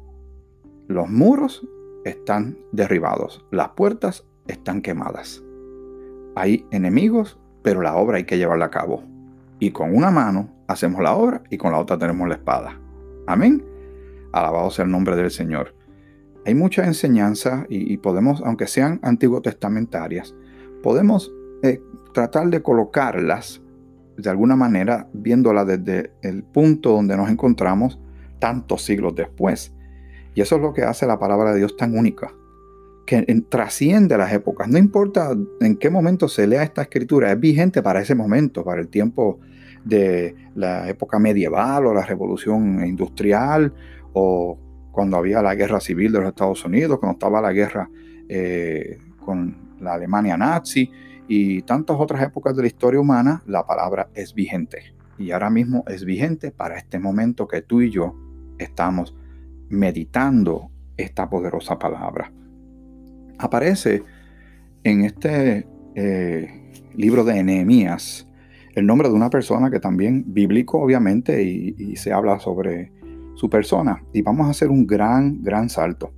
Los 0.89 1.09
muros 1.09 1.67
están 2.05 2.59
derribados, 2.73 3.45
las 3.51 3.71
puertas 3.71 4.25
están 4.47 4.83
quemadas. 4.83 5.43
Hay 6.37 6.67
enemigos, 6.71 7.39
pero 7.63 7.83
la 7.83 7.97
obra 7.97 8.19
hay 8.19 8.25
que 8.25 8.39
llevarla 8.39 8.67
a 8.67 8.71
cabo. 8.71 9.03
Y 9.59 9.71
con 9.73 9.95
una 9.95 10.11
mano 10.11 10.51
hacemos 10.69 11.03
la 11.03 11.17
obra 11.17 11.43
y 11.51 11.57
con 11.57 11.73
la 11.73 11.79
otra 11.79 11.99
tenemos 11.99 12.29
la 12.29 12.35
espada. 12.35 12.79
Amén. 13.27 13.65
Alabado 14.33 14.71
sea 14.71 14.85
el 14.85 14.91
nombre 14.91 15.17
del 15.17 15.31
Señor. 15.31 15.75
Hay 16.45 16.55
mucha 16.55 16.85
enseñanza 16.85 17.67
y, 17.69 17.97
podemos, 17.97 18.41
aunque 18.45 18.69
sean 18.69 19.01
antiguo 19.03 19.43
testamentarias, 19.43 20.33
podemos 20.81 21.33
eh, 21.65 21.83
tratar 22.13 22.51
de 22.51 22.63
colocarlas 22.63 23.63
de 24.17 24.31
alguna 24.31 24.57
manera 24.57 25.09
viéndola 25.13 25.65
desde 25.65 26.13
el 26.23 26.43
punto 26.43 26.91
donde 26.93 27.17
nos 27.17 27.31
encontramos 27.31 27.99
tantos 28.39 28.83
siglos 28.83 29.15
después. 29.15 29.73
Y 30.35 30.41
eso 30.41 30.57
es 30.57 30.63
lo 30.63 30.73
que 30.73 30.83
hace 30.83 31.07
la 31.07 31.19
palabra 31.19 31.53
de 31.53 31.59
Dios 31.59 31.77
tan 31.77 31.97
única, 31.97 32.33
que 33.07 33.23
trasciende 33.49 34.19
las 34.19 34.33
épocas. 34.33 34.69
No 34.69 34.79
importa 34.79 35.35
en 35.61 35.77
qué 35.77 35.91
momento 35.91 36.29
se 36.29 36.47
lea 36.47 36.63
esta 36.63 36.83
escritura, 36.83 37.33
es 37.33 37.41
vigente 37.41 37.83
para 37.83 38.01
ese 38.01 38.15
momento, 38.15 38.65
para 38.65 38.81
el 38.81 38.89
tiempo 38.89 39.39
de 39.85 40.35
la 40.55 40.89
época 40.89 41.19
medieval 41.19 41.87
o 41.87 41.95
la 41.95 42.05
revolución 42.05 42.85
industrial 42.85 43.73
o 44.13 44.59
cuando 44.91 45.17
había 45.17 45.41
la 45.43 45.55
guerra 45.55 45.79
civil 45.79 46.11
de 46.13 46.19
los 46.21 46.29
Estados 46.29 46.65
Unidos, 46.65 46.99
cuando 46.99 47.15
estaba 47.15 47.41
la 47.41 47.53
guerra 47.53 47.89
eh, 48.29 48.99
con 49.25 49.77
la 49.81 49.95
Alemania 49.95 50.37
nazi 50.37 50.91
y 51.29 51.63
tantas 51.63 51.97
otras 51.99 52.23
épocas 52.23 52.55
de 52.57 52.63
la 52.63 52.69
historia 52.69 53.01
humana, 53.01 53.43
la 53.47 53.67
palabra 53.67 54.09
es 54.15 54.35
vigente. 54.35 54.95
Y 55.19 55.31
ahora 55.31 55.51
mismo 55.51 55.85
es 55.89 56.05
vigente 56.05 56.51
para 56.51 56.77
este 56.77 56.99
momento 56.99 57.49
que 57.49 57.63
tú 57.63 57.81
y 57.81 57.91
yo 57.91 58.15
estamos 58.59 59.15
meditando 59.69 60.71
esta 60.97 61.29
poderosa 61.29 61.79
palabra. 61.79 62.33
Aparece 63.39 64.03
en 64.85 65.05
este 65.05 65.67
eh, 65.95 66.73
libro 66.95 67.25
de 67.25 67.43
Nehemías 67.43 68.27
el 68.77 68.87
nombre 68.87 69.09
de 69.09 69.15
una 69.15 69.31
persona 69.31 69.71
que 69.71 69.81
también 69.81 70.23
bíblico 70.27 70.79
obviamente 70.79 71.43
y, 71.43 71.97
se 71.97 72.13
habla 72.13 72.39
sobre 72.39 72.93
su 73.35 73.49
persona 73.49 74.03
y 74.13 74.21
vamos 74.21 74.47
a 74.47 74.51
hacer 74.51 74.69
un 74.69 74.87
gran, 74.87 75.43
gran 75.43 75.71
salto. 75.71 76.13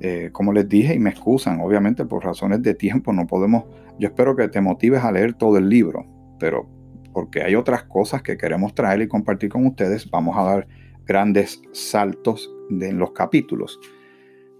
Eh, 0.00 0.30
como 0.32 0.52
les 0.52 0.68
dije 0.68 0.94
y 0.94 0.98
me 0.98 1.10
excusan, 1.10 1.60
obviamente 1.60 2.04
por 2.04 2.24
razones 2.24 2.62
de 2.62 2.74
tiempo 2.74 3.12
no 3.12 3.26
podemos, 3.26 3.64
yo 3.98 4.08
espero 4.08 4.36
que 4.36 4.48
te 4.48 4.60
motives 4.60 5.02
a 5.02 5.10
leer 5.10 5.34
todo 5.34 5.58
el 5.58 5.68
libro, 5.68 6.06
pero 6.38 6.68
porque 7.12 7.42
hay 7.42 7.56
otras 7.56 7.82
cosas 7.84 8.22
que 8.22 8.36
queremos 8.36 8.74
traer 8.74 9.02
y 9.02 9.08
compartir 9.08 9.48
con 9.48 9.66
ustedes, 9.66 10.08
vamos 10.08 10.36
a 10.36 10.44
dar 10.44 10.68
grandes 11.04 11.60
saltos 11.72 12.52
en 12.70 12.98
los 12.98 13.12
capítulos. 13.12 13.80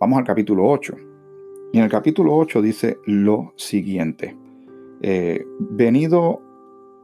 Vamos 0.01 0.19
al 0.19 0.25
capítulo 0.25 0.67
8. 0.67 0.97
Y 1.73 1.79
en 1.79 1.85
el 1.85 1.91
capítulo 1.91 2.37
8 2.37 2.63
dice 2.63 2.97
lo 3.07 3.53
siguiente. 3.57 4.37
Eh, 5.03 5.45
venido 5.59 6.43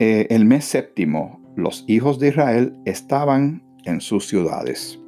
eh, 0.00 0.26
el 0.30 0.44
mes 0.44 0.64
séptimo, 0.64 1.40
los 1.56 1.84
hijos 1.86 2.18
de 2.18 2.28
Israel 2.28 2.76
estaban 2.84 3.62
en 3.84 4.00
sus 4.00 4.26
ciudades. 4.26 5.00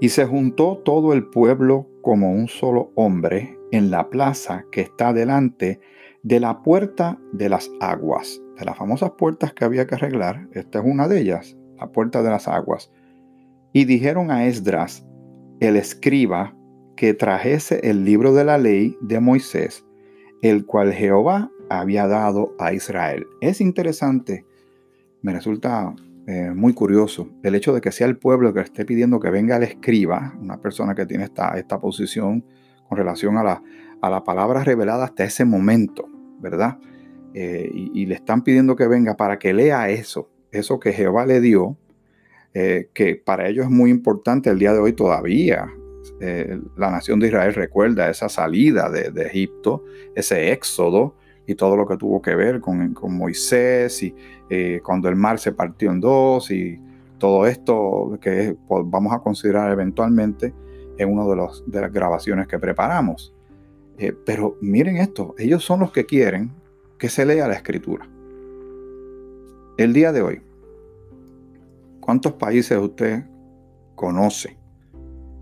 Y 0.00 0.08
se 0.08 0.24
juntó 0.24 0.78
todo 0.78 1.12
el 1.12 1.26
pueblo 1.26 1.86
como 2.02 2.32
un 2.32 2.48
solo 2.48 2.90
hombre 2.94 3.58
en 3.70 3.90
la 3.90 4.08
plaza 4.08 4.64
que 4.72 4.80
está 4.80 5.12
delante 5.12 5.80
de 6.22 6.40
la 6.40 6.62
puerta 6.62 7.18
de 7.32 7.48
las 7.48 7.70
aguas. 7.80 8.40
De 8.58 8.64
las 8.64 8.76
famosas 8.76 9.12
puertas 9.12 9.52
que 9.52 9.64
había 9.64 9.86
que 9.86 9.94
arreglar, 9.94 10.48
esta 10.52 10.80
es 10.80 10.84
una 10.86 11.06
de 11.06 11.20
ellas, 11.20 11.56
la 11.78 11.92
puerta 11.92 12.22
de 12.22 12.30
las 12.30 12.48
aguas. 12.48 12.90
Y 13.72 13.84
dijeron 13.84 14.30
a 14.30 14.46
Esdras, 14.46 15.06
el 15.60 15.76
escriba, 15.76 16.56
que 16.96 17.14
trajese 17.14 17.80
el 17.88 18.04
libro 18.04 18.34
de 18.34 18.44
la 18.44 18.58
ley 18.58 18.94
de 19.00 19.20
Moisés, 19.20 19.86
el 20.42 20.66
cual 20.66 20.92
Jehová 20.92 21.50
había 21.70 22.06
dado 22.06 22.54
a 22.58 22.74
Israel. 22.74 23.26
Es 23.40 23.62
interesante, 23.62 24.44
me 25.22 25.32
resulta 25.32 25.94
eh, 26.26 26.50
muy 26.54 26.74
curioso 26.74 27.28
el 27.42 27.54
hecho 27.54 27.72
de 27.72 27.80
que 27.80 27.92
sea 27.92 28.06
el 28.06 28.16
pueblo 28.16 28.52
que 28.52 28.60
esté 28.60 28.84
pidiendo 28.84 29.18
que 29.20 29.30
venga 29.30 29.56
el 29.56 29.62
escriba, 29.62 30.34
una 30.40 30.60
persona 30.60 30.94
que 30.94 31.06
tiene 31.06 31.24
esta, 31.24 31.58
esta 31.58 31.80
posición 31.80 32.44
con 32.88 32.98
relación 32.98 33.38
a 33.38 33.42
la, 33.42 33.62
a 34.02 34.10
la 34.10 34.22
palabra 34.22 34.62
revelada 34.62 35.04
hasta 35.04 35.24
ese 35.24 35.44
momento, 35.44 36.06
¿verdad? 36.40 36.78
Eh, 37.34 37.70
y, 37.72 38.06
le 38.06 38.16
están 38.16 38.42
pidiendo 38.42 38.74
que 38.74 38.88
venga 38.88 39.16
para 39.16 39.38
que 39.38 39.52
lea 39.52 39.88
eso, 39.88 40.28
eso 40.50 40.80
que 40.80 40.92
Jehová 40.92 41.26
le 41.26 41.40
dio, 41.40 41.76
eh, 42.54 42.90
que 42.92 43.14
para 43.14 43.48
ellos 43.48 43.66
es 43.66 43.70
muy 43.70 43.90
importante 43.90 44.50
el 44.50 44.58
día 44.58 44.72
de 44.72 44.80
hoy 44.80 44.92
todavía. 44.92 45.72
La 46.76 46.90
nación 46.90 47.18
de 47.18 47.28
Israel 47.28 47.54
recuerda 47.54 48.10
esa 48.10 48.28
salida 48.28 48.90
de, 48.90 49.22
Egipto, 49.22 49.84
ese 50.14 50.52
éxodo 50.52 51.14
y 51.50 51.54
todo 51.54 51.76
lo 51.76 51.86
que 51.86 51.96
tuvo 51.96 52.20
que 52.22 52.34
ver 52.34 52.60
con, 52.60 52.94
Moisés 52.94 54.02
y 54.02 54.14
eh, 54.48 54.80
cuando 54.84 55.08
el 55.08 55.16
mar 55.16 55.38
se 55.38 55.52
partió 55.52 55.90
en 55.90 56.00
dos 56.00 56.50
y 56.50 56.80
todo 57.18 57.46
esto 57.46 58.18
que 58.20 58.56
pues, 58.66 58.84
vamos 58.86 59.12
a 59.12 59.18
considerar 59.18 59.70
eventualmente 59.72 60.54
en 60.98 61.12
una 61.12 61.24
de, 61.26 61.36
los, 61.36 61.64
de 61.66 61.80
las 61.80 61.92
grabaciones 61.92 62.46
que 62.46 62.58
preparamos. 62.58 63.34
pero 64.24 64.56
miren 64.60 64.96
esto, 64.96 65.34
ellos 65.38 65.64
son 65.64 65.80
los 65.80 65.92
que 65.92 66.06
quieren 66.06 66.52
que 66.98 67.08
se 67.08 67.24
lea 67.24 67.48
la 67.48 67.54
escritura. 67.54 68.08
El 69.76 69.92
día 69.92 70.12
de 70.12 70.20
hoy, 70.20 70.42
¿Cuántos 72.10 72.32
países 72.32 72.76
usted 72.76 73.24
conoce? 73.94 74.58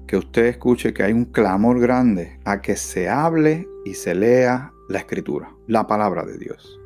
Que 0.07 0.19
usted 0.19 0.47
escuche 0.47 0.93
que 0.93 1.03
hay 1.03 1.15
un 1.15 1.25
clamor 1.25 1.81
grande 1.81 2.39
a 2.45 2.61
que 2.61 2.77
se 2.77 3.09
hable 3.09 3.67
y 3.87 3.95
se 3.95 4.15
lea 4.15 4.73
la 4.89 4.99
escritura, 4.99 5.51
la 5.69 5.87
palabra 5.87 6.25
de 6.25 6.39
Dios. 6.39 6.81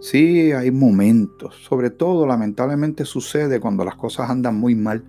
Sí, 0.00 0.52
hay 0.52 0.70
momentos, 0.70 1.54
sobre 1.64 1.90
todo 1.90 2.26
lamentablemente 2.26 3.04
sucede 3.04 3.60
cuando 3.60 3.84
las 3.84 3.94
cosas 3.94 4.28
andan 4.28 4.56
muy 4.56 4.74
mal. 4.74 5.04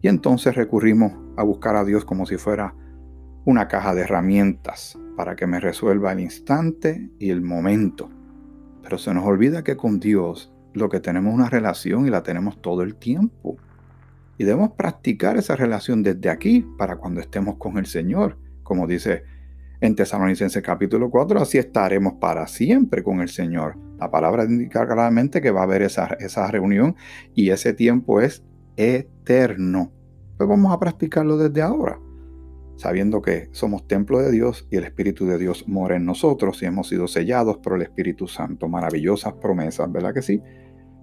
Y 0.00 0.08
entonces 0.08 0.54
recurrimos 0.54 1.12
a 1.36 1.42
buscar 1.42 1.76
a 1.76 1.84
Dios 1.84 2.04
como 2.04 2.24
si 2.24 2.36
fuera 2.36 2.74
una 3.44 3.66
caja 3.68 3.94
de 3.94 4.02
herramientas 4.02 4.98
para 5.16 5.34
que 5.34 5.46
me 5.46 5.60
resuelva 5.60 6.12
el 6.12 6.20
instante 6.20 7.10
y 7.18 7.30
el 7.30 7.42
momento. 7.42 8.08
Pero 8.82 8.98
se 8.98 9.12
nos 9.12 9.24
olvida 9.24 9.64
que 9.64 9.76
con 9.76 9.98
Dios 9.98 10.52
lo 10.74 10.88
que 10.88 11.00
tenemos 11.00 11.34
una 11.34 11.48
relación 11.48 12.06
y 12.06 12.10
la 12.10 12.22
tenemos 12.22 12.62
todo 12.62 12.82
el 12.82 12.94
tiempo. 12.94 13.56
Y 14.38 14.44
debemos 14.44 14.72
practicar 14.72 15.38
esa 15.38 15.56
relación 15.56 16.02
desde 16.04 16.28
aquí 16.28 16.64
para 16.78 16.96
cuando 16.96 17.20
estemos 17.20 17.56
con 17.56 17.78
el 17.78 17.86
Señor. 17.86 18.36
Como 18.62 18.86
dice 18.86 19.24
en 19.80 19.94
Tesalonicenses 19.94 20.62
capítulo 20.62 21.10
4, 21.10 21.40
así 21.40 21.58
estaremos 21.58 22.14
para 22.14 22.46
siempre 22.46 23.02
con 23.02 23.20
el 23.20 23.28
Señor. 23.28 23.76
La 23.98 24.10
palabra 24.10 24.44
indica 24.44 24.86
claramente 24.86 25.40
que 25.40 25.50
va 25.50 25.60
a 25.60 25.64
haber 25.64 25.82
esa, 25.82 26.16
esa 26.20 26.50
reunión 26.50 26.96
y 27.34 27.50
ese 27.50 27.72
tiempo 27.72 28.20
es 28.20 28.42
eterno. 28.76 29.92
Pues 30.36 30.48
vamos 30.48 30.72
a 30.72 30.78
practicarlo 30.78 31.36
desde 31.36 31.62
ahora. 31.62 31.98
sabiendo 32.76 33.22
que 33.22 33.48
somos 33.52 33.86
templo 33.88 34.18
de 34.20 34.30
Dios 34.30 34.68
y 34.70 34.76
el 34.76 34.84
Espíritu 34.84 35.24
de 35.24 35.38
Dios 35.38 35.66
mora 35.66 35.96
en 35.96 36.04
nosotros 36.04 36.62
y 36.62 36.66
hemos 36.66 36.88
sido 36.88 37.08
sellados 37.08 37.56
por 37.56 37.76
el 37.76 37.82
Espíritu 37.82 38.28
Santo. 38.28 38.68
Maravillosas 38.68 39.32
promesas, 39.34 39.90
¿verdad 39.90 40.12
que 40.12 40.20
sí? 40.20 40.42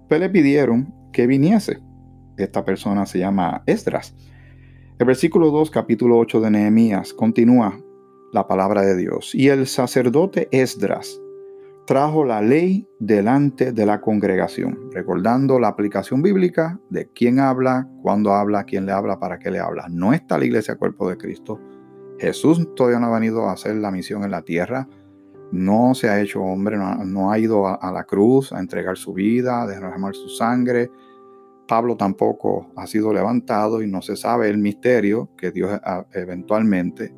Pues 0.08 0.20
le 0.20 0.30
pidieron 0.30 0.94
que 1.12 1.26
viniese. 1.26 1.80
Esta 2.36 2.64
persona 2.64 3.06
se 3.06 3.18
llama 3.18 3.64
Esdras. 3.66 4.14
El 5.00 5.06
versículo 5.06 5.50
2, 5.50 5.70
capítulo 5.72 6.16
8 6.18 6.40
de 6.42 6.50
Nehemías, 6.52 7.12
continúa 7.12 7.80
la 8.34 8.48
palabra 8.48 8.82
de 8.82 8.96
Dios. 8.96 9.32
Y 9.32 9.48
el 9.48 9.68
sacerdote 9.68 10.48
Esdras 10.50 11.20
trajo 11.86 12.24
la 12.24 12.42
ley 12.42 12.88
delante 12.98 13.70
de 13.72 13.86
la 13.86 14.00
congregación, 14.00 14.90
recordando 14.92 15.60
la 15.60 15.68
aplicación 15.68 16.20
bíblica 16.20 16.80
de 16.90 17.08
quién 17.14 17.38
habla, 17.38 17.88
cuándo 18.02 18.32
habla, 18.32 18.64
quién 18.64 18.86
le 18.86 18.92
habla, 18.92 19.20
para 19.20 19.38
qué 19.38 19.52
le 19.52 19.60
habla. 19.60 19.86
No 19.88 20.12
está 20.12 20.36
la 20.36 20.46
iglesia 20.46 20.74
cuerpo 20.74 21.08
de 21.08 21.16
Cristo. 21.16 21.60
Jesús 22.18 22.74
todavía 22.74 22.98
no 22.98 23.06
ha 23.06 23.20
venido 23.20 23.48
a 23.48 23.52
hacer 23.52 23.76
la 23.76 23.92
misión 23.92 24.24
en 24.24 24.32
la 24.32 24.42
tierra. 24.42 24.88
No 25.52 25.94
se 25.94 26.08
ha 26.08 26.20
hecho 26.20 26.42
hombre, 26.42 26.76
no, 26.76 27.30
ha 27.30 27.38
ido 27.38 27.68
a, 27.68 27.92
la 27.92 28.02
cruz 28.02 28.52
a 28.52 28.58
entregar 28.58 28.96
su 28.96 29.12
vida, 29.12 29.62
a 29.62 29.66
derramar 29.68 30.16
su 30.16 30.28
sangre. 30.28 30.90
Pablo 31.68 31.96
tampoco 31.96 32.72
ha 32.74 32.88
sido 32.88 33.12
levantado 33.12 33.80
y 33.80 33.86
no 33.86 34.02
se 34.02 34.16
sabe 34.16 34.48
el 34.48 34.58
misterio 34.58 35.30
que 35.36 35.52
Dios 35.52 35.78
eventualmente 36.12 37.14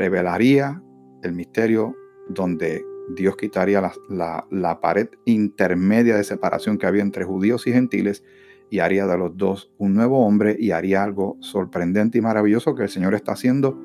revelaría, 0.00 0.82
el 1.22 1.34
misterio 1.34 1.94
donde 2.30 2.82
Dios 3.14 3.36
quitaría 3.36 3.82
la, 4.08 4.80
pared 4.80 5.10
intermedia 5.26 6.16
de 6.16 6.24
separación 6.24 6.78
que 6.78 6.86
había 6.86 7.02
entre 7.02 7.24
judíos 7.24 7.66
y 7.66 7.72
gentiles 7.72 8.24
y 8.70 8.78
haría 8.78 9.06
de 9.06 9.18
los 9.18 9.36
dos 9.36 9.70
un 9.76 9.92
nuevo 9.92 10.24
hombre 10.24 10.56
y 10.58 10.70
haría 10.70 11.02
algo 11.02 11.36
sorprendente 11.40 12.16
y 12.16 12.22
maravilloso 12.22 12.74
que 12.74 12.84
el 12.84 12.88
Señor 12.88 13.14
está 13.14 13.32
haciendo 13.32 13.78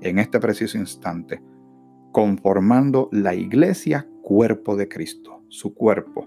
en 0.00 0.18
este 0.18 0.40
preciso 0.40 0.76
instante, 0.76 1.40
conformando 2.10 3.08
la 3.12 3.36
iglesia 3.36 4.08
cuerpo 4.22 4.74
de 4.74 4.88
Cristo, 4.88 5.44
su 5.48 5.72
cuerpo, 5.72 6.26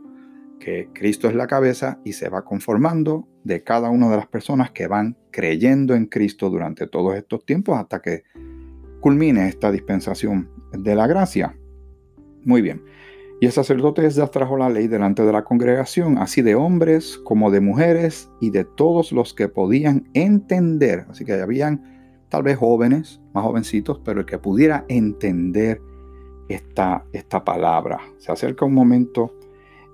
que 0.57 0.89
Cristo 0.93 1.27
es 1.27 1.35
la 1.35 1.47
cabeza 1.47 2.00
y 2.05 2.13
se 2.13 2.29
va 2.29 2.45
conformando 2.45 3.27
de 3.43 3.62
cada 3.62 3.89
una 3.89 4.09
de 4.09 4.15
las 4.15 4.27
personas 4.27 4.71
que 4.71 4.88
van 4.88 5.17
creyendo 5.31 5.95
en 5.95 6.05
Cristo 6.05 6.50
durante 6.50 6.88
todos 6.88 7.17
estos 7.17 7.45
tiempos 7.45 7.77
hasta 7.77 8.01
que 8.01 8.23
culmine 9.03 9.50
esta 9.50 9.69
dispensación 9.69 10.50
de 10.72 10.95
la 10.95 11.07
gracia. 11.07 11.57
Muy 12.45 12.62
bien. 12.62 12.81
Y 13.41 13.45
el 13.48 13.51
sacerdote 13.51 14.05
Esdras 14.05 14.31
trajo 14.31 14.55
la 14.55 14.69
ley 14.69 14.88
delante 14.88 15.24
de 15.24 15.33
la 15.33 15.43
congregación, 15.43 16.17
así 16.19 16.41
de 16.41 16.55
hombres 16.55 17.19
como 17.25 17.51
de 17.51 17.60
mujeres 17.60 18.29
y 18.39 18.51
de 18.51 18.63
todos 18.63 19.12
los 19.12 19.33
que 19.33 19.50
podían 19.50 20.10
entender. 20.13 21.05
Así 21.10 21.25
que 21.25 21.33
habían 21.33 21.83
tal 22.29 22.43
vez 22.43 22.57
jóvenes, 22.57 23.19
más 23.33 23.43
jovencitos, 23.43 24.00
pero 24.05 24.22
el 24.22 24.25
que 24.25 24.38
pudiera 24.38 24.86
entender 24.88 25.81
esta, 26.48 27.03
esta 27.12 27.43
palabra. 27.43 28.00
Se 28.19 28.31
acerca 28.31 28.63
un 28.63 28.74
momento 28.74 29.36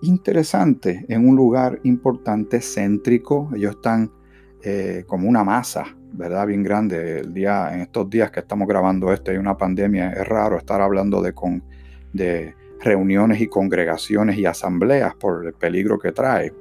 interesante 0.03 1.07
en 1.09 1.27
un 1.27 1.35
lugar 1.35 1.79
importante, 1.81 2.61
céntrico. 2.61 3.49
Ellos 3.55 3.71
están 3.71 4.11
eh, 4.61 5.03
como 5.07 5.27
una 5.27 5.43
masa, 5.43 5.97
¿verdad? 6.11 6.47
Bien 6.47 6.63
grande. 6.63 7.19
El 7.19 7.33
día, 7.33 7.73
en 7.73 7.81
estos 7.81 8.09
días 8.09 8.31
que 8.31 8.39
estamos 8.39 8.67
grabando 8.67 9.11
esto, 9.13 9.31
hay 9.31 9.37
una 9.37 9.57
pandemia. 9.57 10.11
Es 10.11 10.27
raro 10.27 10.57
estar 10.57 10.81
hablando 10.81 11.21
de 11.21 11.33
con 11.33 11.63
de 12.13 12.55
reuniones 12.79 13.41
y 13.41 13.47
congregaciones 13.47 14.37
y 14.37 14.45
asambleas 14.45 15.15
por 15.15 15.45
el 15.45 15.53
peligro 15.53 15.99
que 15.99 16.11
trae. 16.11 16.53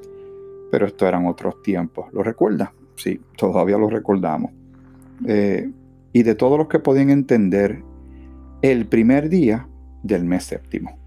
Pero 0.70 0.86
esto 0.86 1.06
eran 1.06 1.26
otros 1.26 1.62
tiempos. 1.62 2.12
¿Lo 2.12 2.22
recuerda? 2.22 2.72
Sí, 2.96 3.20
todavía 3.36 3.78
lo 3.78 3.88
recordamos. 3.88 4.52
Eh, 5.26 5.70
y 6.12 6.22
de 6.22 6.34
todos 6.34 6.58
los 6.58 6.68
que 6.68 6.78
podían 6.78 7.10
entender 7.10 7.82
el 8.62 8.86
primer 8.86 9.28
día 9.28 9.68
del 10.02 10.24
mes 10.24 10.44
séptimo. 10.44 10.98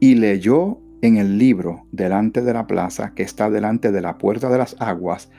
Y 0.00 0.14
leyó 0.14 0.78
en 1.02 1.16
el 1.16 1.38
libro 1.38 1.86
delante 1.92 2.42
de 2.42 2.52
la 2.52 2.66
plaza 2.66 3.12
que 3.14 3.22
está 3.22 3.50
delante 3.50 3.92
de 3.92 4.00
la 4.00 4.18
puerta 4.18 4.48
de 4.48 4.58
las 4.58 4.76
aguas, 4.80 5.30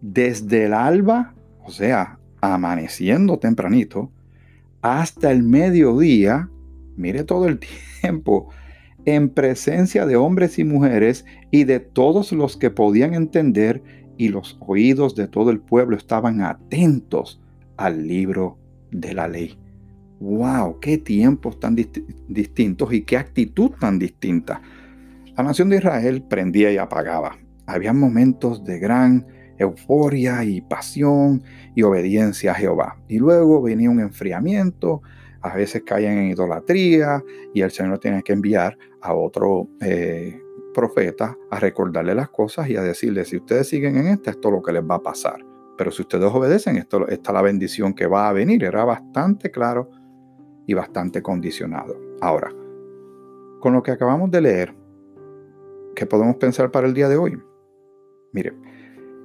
desde 0.00 0.66
el 0.66 0.74
alba, 0.74 1.34
o 1.68 1.70
sea, 1.70 2.18
amaneciendo 2.40 3.38
tempranito, 3.38 4.10
hasta 4.80 5.30
el 5.30 5.42
mediodía, 5.42 6.48
mire 6.96 7.24
todo 7.24 7.46
el 7.46 7.60
tiempo, 8.00 8.48
en 9.04 9.28
presencia 9.28 10.06
de 10.06 10.16
hombres 10.16 10.58
y 10.58 10.64
mujeres 10.64 11.26
y 11.50 11.64
de 11.64 11.78
todos 11.80 12.32
los 12.32 12.56
que 12.56 12.70
podían 12.70 13.12
entender 13.12 13.82
y 14.16 14.28
los 14.28 14.56
oídos 14.60 15.14
de 15.14 15.28
todo 15.28 15.50
el 15.50 15.60
pueblo 15.60 15.96
estaban 15.96 16.40
atentos 16.40 17.40
al 17.76 18.06
libro 18.06 18.56
de 18.90 19.12
la 19.12 19.28
ley. 19.28 19.58
¡Wow! 20.20 20.80
¡Qué 20.80 20.96
tiempos 20.96 21.60
tan 21.60 21.76
distintos 22.28 22.92
y 22.92 23.02
qué 23.02 23.18
actitud 23.18 23.72
tan 23.78 23.98
distinta! 23.98 24.62
La 25.36 25.44
nación 25.44 25.68
de 25.68 25.76
Israel 25.76 26.22
prendía 26.22 26.72
y 26.72 26.78
apagaba. 26.78 27.38
Había 27.66 27.92
momentos 27.92 28.64
de 28.64 28.78
gran 28.78 29.26
euforia 29.58 30.44
y 30.44 30.60
pasión 30.60 31.42
y 31.74 31.82
obediencia 31.82 32.52
a 32.52 32.54
Jehová. 32.54 32.96
Y 33.08 33.18
luego 33.18 33.60
venía 33.62 33.90
un 33.90 34.00
enfriamiento 34.00 35.02
a 35.40 35.54
veces 35.54 35.82
caen 35.84 36.18
en 36.18 36.30
idolatría 36.30 37.22
y 37.54 37.62
el 37.62 37.70
Señor 37.70 37.98
tiene 37.98 38.22
que 38.22 38.32
enviar 38.32 38.76
a 39.00 39.14
otro 39.14 39.68
eh, 39.80 40.40
profeta 40.74 41.36
a 41.50 41.60
recordarle 41.60 42.14
las 42.14 42.28
cosas 42.30 42.68
y 42.68 42.76
a 42.76 42.82
decirle, 42.82 43.24
si 43.24 43.36
ustedes 43.36 43.68
siguen 43.68 43.96
en 43.96 44.08
esto, 44.08 44.30
esto 44.30 44.48
es 44.48 44.54
lo 44.54 44.62
que 44.62 44.72
les 44.72 44.82
va 44.82 44.96
a 44.96 45.02
pasar. 45.02 45.44
Pero 45.76 45.92
si 45.92 46.02
ustedes 46.02 46.30
obedecen, 46.32 46.76
esto, 46.76 47.06
esta 47.08 47.30
es 47.30 47.34
la 47.34 47.42
bendición 47.42 47.94
que 47.94 48.06
va 48.06 48.28
a 48.28 48.32
venir. 48.32 48.64
Era 48.64 48.84
bastante 48.84 49.50
claro 49.50 49.90
y 50.66 50.74
bastante 50.74 51.22
condicionado. 51.22 51.96
Ahora, 52.20 52.52
con 53.60 53.72
lo 53.72 53.82
que 53.82 53.92
acabamos 53.92 54.30
de 54.32 54.40
leer, 54.40 54.74
¿qué 55.94 56.04
podemos 56.04 56.36
pensar 56.36 56.72
para 56.72 56.88
el 56.88 56.94
día 56.94 57.08
de 57.08 57.16
hoy? 57.16 57.40
Mire, 58.32 58.54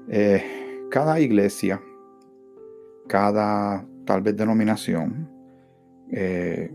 eh, 0.10 0.86
cada 0.90 1.20
iglesia, 1.20 1.82
cada 3.08 3.86
tal 4.06 4.22
vez 4.22 4.36
denominación, 4.36 5.30
eh, 6.12 6.72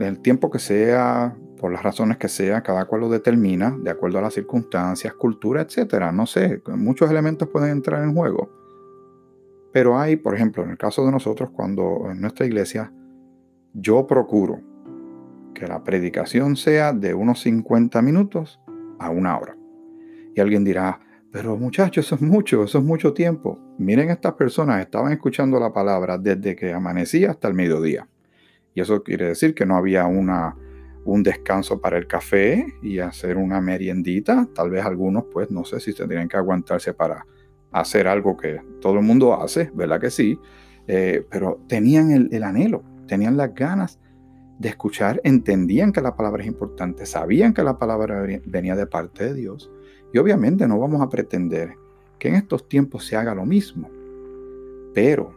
el 0.00 0.20
tiempo 0.20 0.50
que 0.50 0.58
sea, 0.58 1.36
por 1.58 1.72
las 1.72 1.82
razones 1.82 2.16
que 2.16 2.28
sea, 2.28 2.62
cada 2.62 2.84
cual 2.86 3.02
lo 3.02 3.08
determina 3.08 3.76
de 3.82 3.90
acuerdo 3.90 4.18
a 4.18 4.22
las 4.22 4.34
circunstancias, 4.34 5.14
cultura, 5.14 5.62
etcétera. 5.62 6.12
No 6.12 6.26
sé, 6.26 6.62
muchos 6.76 7.10
elementos 7.10 7.48
pueden 7.48 7.70
entrar 7.70 8.02
en 8.02 8.14
juego. 8.14 8.50
Pero 9.72 9.98
hay, 9.98 10.16
por 10.16 10.34
ejemplo, 10.34 10.62
en 10.62 10.70
el 10.70 10.78
caso 10.78 11.04
de 11.04 11.12
nosotros, 11.12 11.50
cuando 11.50 12.10
en 12.10 12.20
nuestra 12.20 12.46
iglesia, 12.46 12.92
yo 13.74 14.06
procuro 14.06 14.60
que 15.54 15.66
la 15.66 15.82
predicación 15.84 16.56
sea 16.56 16.92
de 16.92 17.14
unos 17.14 17.40
50 17.40 18.00
minutos 18.02 18.60
a 18.98 19.10
una 19.10 19.36
hora. 19.36 19.56
Y 20.34 20.40
alguien 20.40 20.64
dirá, 20.64 21.00
pero 21.30 21.56
muchachos, 21.56 22.06
eso 22.06 22.14
es 22.14 22.22
mucho, 22.22 22.64
eso 22.64 22.78
es 22.78 22.84
mucho 22.84 23.12
tiempo. 23.12 23.58
Miren, 23.78 24.10
estas 24.10 24.32
personas 24.34 24.80
estaban 24.80 25.12
escuchando 25.12 25.60
la 25.60 25.72
palabra 25.72 26.16
desde 26.16 26.56
que 26.56 26.72
amanecía 26.72 27.30
hasta 27.30 27.48
el 27.48 27.54
mediodía. 27.54 28.08
Y 28.74 28.80
eso 28.80 29.02
quiere 29.02 29.26
decir 29.26 29.54
que 29.54 29.66
no 29.66 29.76
había 29.76 30.06
una, 30.06 30.56
un 31.04 31.22
descanso 31.22 31.80
para 31.80 31.98
el 31.98 32.06
café 32.06 32.74
y 32.82 32.98
hacer 32.98 33.36
una 33.36 33.60
meriendita. 33.60 34.48
Tal 34.54 34.70
vez 34.70 34.84
algunos, 34.84 35.24
pues 35.32 35.50
no 35.50 35.64
sé 35.64 35.80
si 35.80 35.92
tendrían 35.92 36.28
que 36.28 36.36
aguantarse 36.36 36.94
para 36.94 37.26
hacer 37.72 38.08
algo 38.08 38.36
que 38.36 38.60
todo 38.80 38.94
el 38.94 39.04
mundo 39.04 39.40
hace, 39.40 39.70
¿verdad 39.74 40.00
que 40.00 40.10
sí? 40.10 40.38
Eh, 40.86 41.26
pero 41.30 41.60
tenían 41.68 42.10
el, 42.10 42.28
el 42.32 42.42
anhelo, 42.42 42.82
tenían 43.06 43.36
las 43.36 43.54
ganas 43.54 43.98
de 44.58 44.70
escuchar, 44.70 45.20
entendían 45.24 45.92
que 45.92 46.00
la 46.00 46.16
palabra 46.16 46.42
es 46.42 46.48
importante, 46.48 47.04
sabían 47.04 47.52
que 47.52 47.62
la 47.62 47.78
palabra 47.78 48.26
venía 48.46 48.74
de 48.74 48.86
parte 48.86 49.24
de 49.24 49.34
Dios. 49.34 49.70
Y 50.12 50.18
obviamente 50.18 50.66
no 50.66 50.78
vamos 50.78 51.00
a 51.00 51.08
pretender 51.08 51.74
que 52.18 52.28
en 52.28 52.34
estos 52.34 52.68
tiempos 52.68 53.06
se 53.06 53.16
haga 53.16 53.34
lo 53.34 53.44
mismo. 53.44 53.90
Pero 54.94 55.32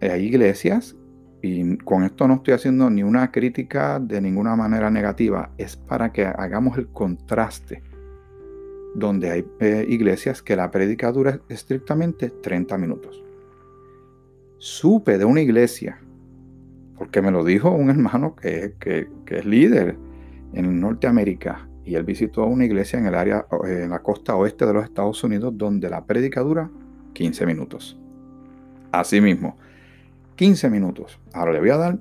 hay 0.00 0.26
iglesias 0.26 0.96
y 1.42 1.76
con 1.78 2.04
esto 2.04 2.28
no 2.28 2.34
estoy 2.34 2.54
haciendo 2.54 2.90
ni 2.90 3.02
una 3.02 3.30
crítica 3.30 3.98
de 3.98 4.20
ninguna 4.20 4.56
manera 4.56 4.90
negativa, 4.90 5.50
es 5.56 5.76
para 5.76 6.12
que 6.12 6.26
hagamos 6.26 6.76
el 6.76 6.88
contraste, 6.88 7.82
donde 8.94 9.30
hay 9.30 9.46
eh, 9.60 9.86
iglesias 9.88 10.42
que 10.42 10.56
la 10.56 10.70
predica 10.70 11.10
dura 11.12 11.40
estrictamente 11.48 12.30
30 12.30 12.76
minutos. 12.76 13.22
Supe 14.58 15.16
de 15.16 15.24
una 15.24 15.40
iglesia, 15.40 15.98
porque 16.98 17.22
me 17.22 17.30
lo 17.30 17.42
dijo 17.42 17.70
un 17.70 17.88
hermano 17.88 18.36
que, 18.36 18.74
que, 18.78 19.08
es 19.26 19.46
líder 19.46 19.96
en 20.52 20.80
Norteamérica, 20.80 21.66
y 21.90 21.96
él 21.96 22.04
visitó 22.04 22.46
una 22.46 22.64
iglesia 22.64 23.00
en 23.00 23.06
el 23.06 23.16
área, 23.16 23.46
en 23.64 23.90
la 23.90 23.98
costa 23.98 24.36
oeste 24.36 24.64
de 24.64 24.72
los 24.72 24.84
Estados 24.84 25.24
Unidos, 25.24 25.52
donde 25.56 25.90
la 25.90 26.04
predica 26.04 26.40
dura 26.40 26.70
15 27.14 27.46
minutos. 27.46 27.98
Asimismo, 28.92 29.56
15 30.36 30.70
minutos. 30.70 31.18
Ahora 31.32 31.52
le 31.52 31.58
voy 31.58 31.70
a 31.70 31.76
dar 31.76 31.98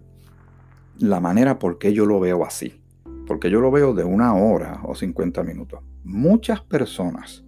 la 1.00 1.20
manera 1.20 1.58
por 1.58 1.80
qué 1.80 1.92
yo 1.92 2.06
lo 2.06 2.20
veo 2.20 2.46
así. 2.46 2.80
Porque 3.26 3.50
yo 3.50 3.62
lo 3.62 3.72
veo 3.72 3.96
de 3.96 4.04
una 4.04 4.36
hora 4.36 4.80
o 4.84 4.94
50 4.94 5.42
minutos. 5.42 5.82
Muchas 6.04 6.62
personas, 6.62 7.44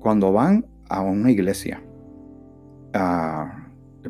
cuando 0.00 0.32
van 0.32 0.64
a 0.88 1.02
una 1.02 1.30
iglesia, 1.30 1.82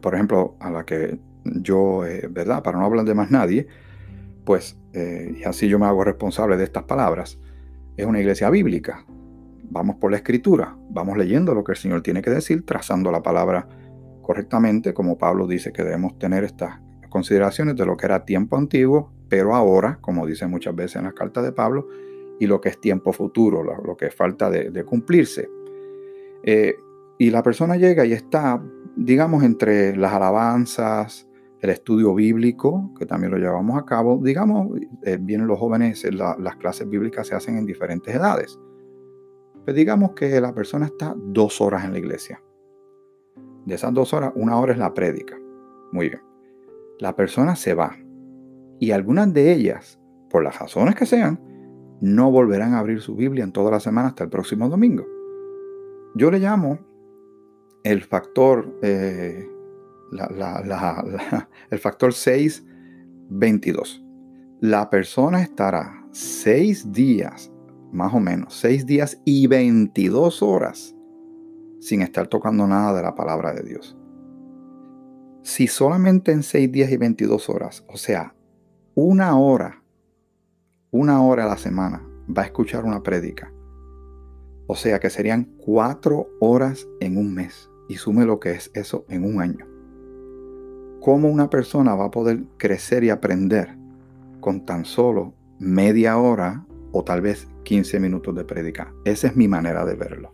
por 0.01 0.15
ejemplo, 0.15 0.55
a 0.61 0.71
la 0.71 0.85
que 0.85 1.19
yo, 1.43 2.07
eh, 2.07 2.29
¿verdad? 2.31 2.63
Para 2.63 2.79
no 2.79 2.85
hablar 2.85 3.05
de 3.05 3.15
más 3.15 3.33
nadie, 3.33 3.67
pues, 4.47 4.79
eh, 4.93 5.35
y 5.37 5.45
así 5.45 5.69
yo 5.69 5.79
me 5.79 5.87
hago 5.87 6.05
responsable 6.05 6.57
de 6.57 6.65
estas 6.65 6.85
palabras, 6.85 7.39
es 7.97 8.07
una 8.07 8.21
iglesia 8.21 8.49
bíblica. 8.49 9.05
Vamos 9.69 9.97
por 9.97 10.13
la 10.13 10.19
escritura, 10.19 10.79
vamos 10.89 11.19
leyendo 11.19 11.53
lo 11.53 11.65
que 11.65 11.73
el 11.73 11.79
Señor 11.79 12.03
tiene 12.03 12.23
que 12.23 12.31
decir, 12.31 12.65
trazando 12.65 13.11
la 13.11 13.23
palabra 13.23 13.69
correctamente, 14.23 14.95
como 14.95 15.19
Pablo 15.19 15.49
dice 15.49 15.73
que 15.73 15.83
debemos 15.83 16.17
tener 16.19 16.45
estas 16.45 16.81
consideraciones 17.11 17.75
de 17.75 17.85
lo 17.85 17.97
que 17.97 18.07
era 18.07 18.25
tiempo 18.25 18.57
antiguo, 18.57 19.13
pero 19.29 19.55
ahora, 19.55 19.99
como 20.01 20.25
dice 20.27 20.47
muchas 20.47 20.77
veces 20.77 20.97
en 20.97 21.05
las 21.05 21.15
cartas 21.15 21.43
de 21.43 21.53
Pablo, 21.53 21.89
y 22.39 22.47
lo 22.47 22.61
que 22.61 22.69
es 22.69 22.81
tiempo 22.81 23.13
futuro, 23.13 23.65
lo, 23.65 23.97
que 23.97 24.11
falta 24.11 24.49
de, 24.49 24.85
cumplirse. 24.85 25.49
Eh, 26.45 26.77
y 27.19 27.31
la 27.31 27.43
persona 27.43 27.77
llega 27.77 28.05
y 28.05 28.13
está, 28.13 28.63
digamos, 28.95 29.43
entre 29.43 29.97
las 29.97 30.13
alabanzas, 30.13 31.27
el 31.61 31.71
estudio 31.71 32.15
bíblico, 32.15 32.93
que 32.99 33.07
también 33.07 33.33
lo 33.33 33.39
llevamos 33.39 33.79
a 33.79 33.85
cabo, 33.85 34.21
digamos, 34.23 34.69
eh, 35.03 35.19
vienen 35.21 35.47
los 35.47 35.59
jóvenes, 35.59 36.07
las 36.13 36.57
clases 36.57 36.89
bíblicas 36.89 37.27
se 37.27 37.35
hacen 37.35 37.57
en 37.57 37.67
diferentes 37.67 38.15
edades. 38.15 38.59
Pues 39.65 39.75
digamos 39.75 40.13
que 40.13 40.41
la 40.41 40.55
persona 40.55 40.87
está 40.87 41.15
dos 41.17 41.61
horas 41.61 41.85
en 41.85 41.93
la 41.93 41.99
iglesia. 41.99 42.43
De 43.65 43.75
esas 43.75 43.93
dos 43.93 44.15
horas, 44.15 44.33
una 44.37 44.59
hora 44.59 44.73
es 44.73 44.79
la 44.79 44.95
prédica. 44.95 45.37
Muy 45.93 46.09
bien. 46.09 46.23
La 47.01 47.17
persona 47.17 47.57
se 47.57 47.75
va. 47.75 47.97
Y 48.79 48.93
algunas 48.93 49.33
de 49.33 49.53
ellas, 49.53 49.99
por 50.31 50.45
las 50.45 50.59
razones 50.59 50.95
que 50.95 51.07
sean, 51.07 51.41
no 52.01 52.31
volverán 52.31 52.75
a 52.75 52.79
abrir 52.79 53.01
su 53.01 53.17
Biblia 53.17 53.43
en 53.43 53.53
toda 53.53 53.71
la 53.71 53.81
semana 53.81 54.09
hasta 54.09 54.25
el 54.25 54.31
próximo 54.31 54.69
domingo. 54.69 55.05
Yo 56.15 56.31
le 56.31 56.39
llamo 56.39 56.79
el 57.83 58.03
factor, 58.03 58.79
eh, 58.83 59.49
el 61.71 61.79
factor 61.79 62.13
6, 62.13 62.65
22. 63.29 64.05
La 64.61 64.89
persona 64.89 65.43
estará 65.43 66.07
seis 66.13 66.93
días, 66.93 67.53
más 67.93 68.15
o 68.15 68.21
menos, 68.21 68.55
seis 68.55 68.87
días 68.87 69.21
y 69.25 69.47
22 69.47 70.43
horas 70.43 70.97
sin 71.81 72.03
estar 72.03 72.27
tocando 72.27 72.67
nada 72.67 72.95
de 72.95 73.03
la 73.03 73.15
palabra 73.15 73.53
de 73.53 73.63
Dios. 73.63 73.97
Si 75.43 75.69
solamente 75.69 76.33
en 76.33 76.43
6 76.43 76.73
días 76.73 76.91
y 76.91 76.97
22 76.97 77.49
horas, 77.49 77.85
o 77.87 77.97
sea, 77.97 78.35
una 78.95 79.39
hora, 79.39 79.85
una 80.91 81.23
hora 81.23 81.45
a 81.45 81.49
la 81.49 81.57
semana, 81.57 82.05
va 82.37 82.43
a 82.43 82.47
escuchar 82.47 82.85
una 82.85 83.03
prédica, 83.03 83.53
o 84.67 84.75
sea 84.75 84.99
que 84.99 85.11
serían 85.11 85.45
cuatro 85.59 86.29
horas 86.41 86.89
en 87.01 87.17
un 87.17 87.33
mes. 87.33 87.71
Y 87.89 87.97
sume 87.97 88.25
lo 88.25 88.41
que 88.41 88.51
es 88.51 88.73
eso 88.75 89.05
en 89.09 89.23
un 89.23 89.41
año. 89.41 89.76
¿Cómo 91.01 91.29
una 91.29 91.49
persona 91.51 91.95
va 91.95 92.07
a 92.07 92.11
poder 92.11 92.45
crecer 92.57 93.05
y 93.05 93.11
aprender 93.11 93.77
con 94.41 94.65
tan 94.65 94.85
solo 94.85 95.35
media 95.59 96.19
hora 96.19 96.67
o 96.93 97.05
tal 97.05 97.21
vez 97.21 97.49
15 97.65 98.01
minutos 98.01 98.35
de 98.35 98.45
prédica? 98.45 98.93
Esa 99.05 99.29
es 99.29 99.37
mi 99.37 99.49
manera 99.49 99.85
de 99.85 99.95
verlo. 99.95 100.33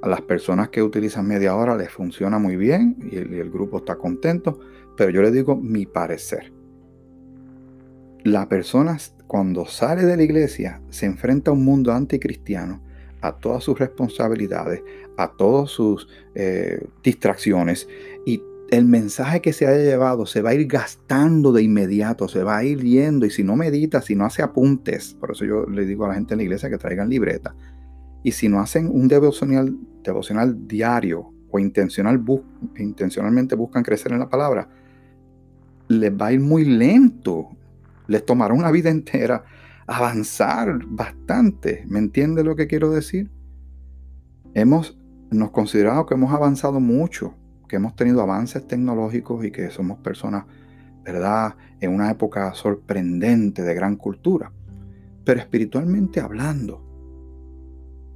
A 0.00 0.08
las 0.08 0.22
personas 0.22 0.68
que 0.68 0.82
utilizan 0.82 1.26
media 1.26 1.56
hora 1.56 1.76
les 1.76 1.90
funciona 1.90 2.38
muy 2.38 2.56
bien 2.56 2.96
y 3.10 3.16
el, 3.16 3.50
grupo 3.50 3.78
está 3.78 3.96
contento, 3.96 4.60
pero 4.96 5.10
yo 5.10 5.22
les 5.22 5.32
digo 5.32 5.56
mi 5.56 5.86
parecer. 5.86 6.52
La 8.22 8.48
persona 8.48 8.96
cuando 9.26 9.66
sale 9.66 10.04
de 10.04 10.16
la 10.16 10.22
iglesia 10.22 10.80
se 10.88 11.06
enfrenta 11.06 11.50
a 11.50 11.54
un 11.54 11.64
mundo 11.64 11.92
anticristiano, 11.92 12.80
a 13.20 13.32
todas 13.32 13.64
sus 13.64 13.78
responsabilidades, 13.78 14.82
a 15.16 15.32
todas 15.32 15.70
sus 15.70 16.08
eh, 16.36 16.86
distracciones 17.02 17.88
y 18.24 18.40
el 18.70 18.84
mensaje 18.84 19.40
que 19.40 19.52
se 19.52 19.66
haya 19.66 19.82
llevado 19.82 20.26
se 20.26 20.42
va 20.42 20.50
a 20.50 20.54
ir 20.54 20.66
gastando 20.66 21.52
de 21.52 21.62
inmediato, 21.62 22.28
se 22.28 22.42
va 22.42 22.58
a 22.58 22.64
ir 22.64 22.82
yendo 22.82 23.24
y 23.24 23.30
si 23.30 23.42
no 23.42 23.56
medita, 23.56 24.02
si 24.02 24.14
no 24.14 24.26
hace 24.26 24.42
apuntes, 24.42 25.14
por 25.14 25.30
eso 25.30 25.44
yo 25.44 25.64
le 25.66 25.86
digo 25.86 26.04
a 26.04 26.08
la 26.08 26.14
gente 26.14 26.34
en 26.34 26.38
la 26.38 26.44
iglesia 26.44 26.68
que 26.68 26.78
traigan 26.78 27.08
libreta, 27.08 27.54
y 28.22 28.32
si 28.32 28.48
no 28.48 28.60
hacen 28.60 28.88
un 28.88 29.08
devocional, 29.08 30.68
diario 30.68 31.32
o 31.50 31.58
intencional 31.58 32.22
intencionalmente 32.76 33.54
buscan 33.54 33.82
crecer 33.82 34.12
en 34.12 34.18
la 34.18 34.28
palabra, 34.28 34.68
les 35.88 36.12
va 36.12 36.26
a 36.26 36.32
ir 36.32 36.40
muy 36.40 36.64
lento. 36.64 37.48
Les 38.06 38.24
tomará 38.24 38.54
una 38.54 38.70
vida 38.70 38.90
entera 38.90 39.44
avanzar 39.86 40.78
bastante. 40.86 41.84
¿Me 41.88 41.98
entiende 41.98 42.44
lo 42.44 42.56
que 42.56 42.66
quiero 42.66 42.90
decir? 42.90 43.30
Hemos 44.54 44.98
nos 45.30 45.50
considerado 45.50 46.06
que 46.06 46.14
hemos 46.14 46.32
avanzado 46.32 46.80
mucho, 46.80 47.34
que 47.68 47.76
hemos 47.76 47.94
tenido 47.94 48.22
avances 48.22 48.66
tecnológicos 48.66 49.44
y 49.44 49.50
que 49.50 49.70
somos 49.70 49.98
personas, 49.98 50.46
¿verdad?, 51.04 51.54
en 51.80 51.94
una 51.94 52.10
época 52.10 52.52
sorprendente 52.54 53.62
de 53.62 53.74
gran 53.74 53.96
cultura. 53.96 54.50
Pero 55.24 55.40
espiritualmente 55.40 56.20
hablando, 56.20 56.88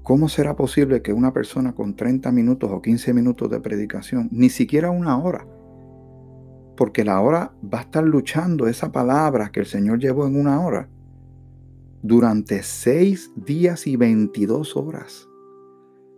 ¿Cómo 0.03 0.29
será 0.29 0.57
posible 0.57 1.01
que 1.01 1.13
una 1.13 1.33
persona 1.33 1.75
con 1.75 1.95
30 1.95 2.33
minutos 2.33 2.69
o 2.73 2.83
15 2.83 3.15
minutos 3.15 3.49
de 3.49 3.61
predicación, 3.61 4.29
ni 4.33 4.49
siquiera 4.49 4.91
una 4.91 5.17
hora, 5.17 5.47
porque 6.77 7.05
la 7.05 7.21
hora 7.21 7.53
va 7.73 7.79
a 7.79 7.83
estar 7.83 8.03
luchando 8.03 8.67
esa 8.67 8.91
palabra 8.91 9.53
que 9.53 9.61
el 9.61 9.67
Señor 9.67 10.01
llevó 10.01 10.27
en 10.27 10.35
una 10.35 10.61
hora, 10.61 10.89
durante 12.03 12.65
6 12.65 13.31
días 13.37 13.87
y 13.87 13.95
22 13.95 14.77
horas, 14.77 15.29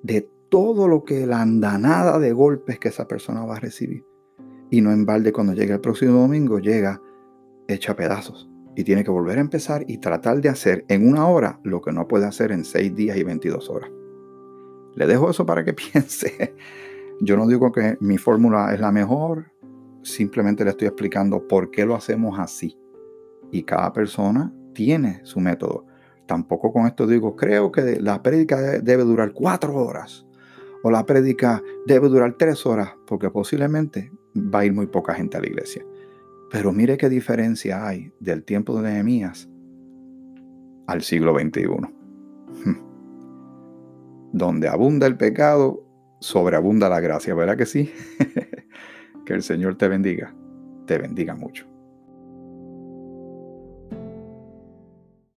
de 0.02 0.30
todo 0.54 0.86
lo 0.86 1.02
que 1.02 1.26
la 1.26 1.42
andanada 1.42 2.20
de 2.20 2.32
golpes 2.32 2.78
que 2.78 2.86
esa 2.86 3.08
persona 3.08 3.44
va 3.44 3.56
a 3.56 3.58
recibir. 3.58 4.06
Y 4.70 4.82
no 4.82 4.92
en 4.92 5.04
balde 5.04 5.32
cuando 5.32 5.52
llegue 5.52 5.72
el 5.72 5.80
próximo 5.80 6.20
domingo, 6.20 6.60
llega 6.60 7.02
hecha 7.66 7.96
pedazos 7.96 8.48
y 8.76 8.84
tiene 8.84 9.02
que 9.02 9.10
volver 9.10 9.38
a 9.38 9.40
empezar 9.40 9.84
y 9.88 9.98
tratar 9.98 10.40
de 10.40 10.50
hacer 10.50 10.84
en 10.86 11.08
una 11.08 11.26
hora 11.26 11.58
lo 11.64 11.80
que 11.80 11.90
no 11.90 12.06
puede 12.06 12.26
hacer 12.26 12.52
en 12.52 12.64
seis 12.64 12.94
días 12.94 13.16
y 13.16 13.24
22 13.24 13.68
horas. 13.68 13.90
Le 14.94 15.08
dejo 15.08 15.28
eso 15.28 15.44
para 15.44 15.64
que 15.64 15.72
piense. 15.92 16.54
Yo 17.20 17.36
no 17.36 17.48
digo 17.48 17.72
que 17.72 17.96
mi 17.98 18.16
fórmula 18.16 18.72
es 18.72 18.78
la 18.78 18.92
mejor, 18.92 19.46
simplemente 20.04 20.62
le 20.62 20.70
estoy 20.70 20.86
explicando 20.86 21.48
por 21.48 21.72
qué 21.72 21.84
lo 21.84 21.96
hacemos 21.96 22.38
así. 22.38 22.78
Y 23.50 23.64
cada 23.64 23.92
persona 23.92 24.54
tiene 24.72 25.20
su 25.24 25.40
método. 25.40 25.84
Tampoco 26.28 26.72
con 26.72 26.86
esto 26.86 27.08
digo, 27.08 27.34
creo 27.34 27.72
que 27.72 28.00
la 28.00 28.22
prédica 28.22 28.78
debe 28.78 29.02
durar 29.02 29.32
cuatro 29.32 29.74
horas 29.74 30.24
o 30.84 30.90
la 30.90 31.06
prédica 31.06 31.62
debe 31.86 32.10
durar 32.10 32.36
tres 32.36 32.66
horas, 32.66 32.90
porque 33.06 33.30
posiblemente 33.30 34.12
va 34.36 34.60
a 34.60 34.64
ir 34.66 34.74
muy 34.74 34.86
poca 34.86 35.14
gente 35.14 35.38
a 35.38 35.40
la 35.40 35.46
iglesia. 35.46 35.82
Pero 36.50 36.72
mire 36.72 36.98
qué 36.98 37.08
diferencia 37.08 37.86
hay 37.88 38.12
del 38.20 38.44
tiempo 38.44 38.76
de 38.76 38.90
Nehemías 38.90 39.48
al 40.86 41.00
siglo 41.00 41.34
XXI. 41.38 41.64
Donde 44.34 44.68
abunda 44.68 45.06
el 45.06 45.16
pecado, 45.16 45.86
sobreabunda 46.20 46.90
la 46.90 47.00
gracia, 47.00 47.34
¿verdad 47.34 47.56
que 47.56 47.64
sí? 47.64 47.90
que 49.24 49.32
el 49.32 49.42
Señor 49.42 49.78
te 49.78 49.88
bendiga, 49.88 50.34
te 50.84 50.98
bendiga 50.98 51.34
mucho. 51.34 51.66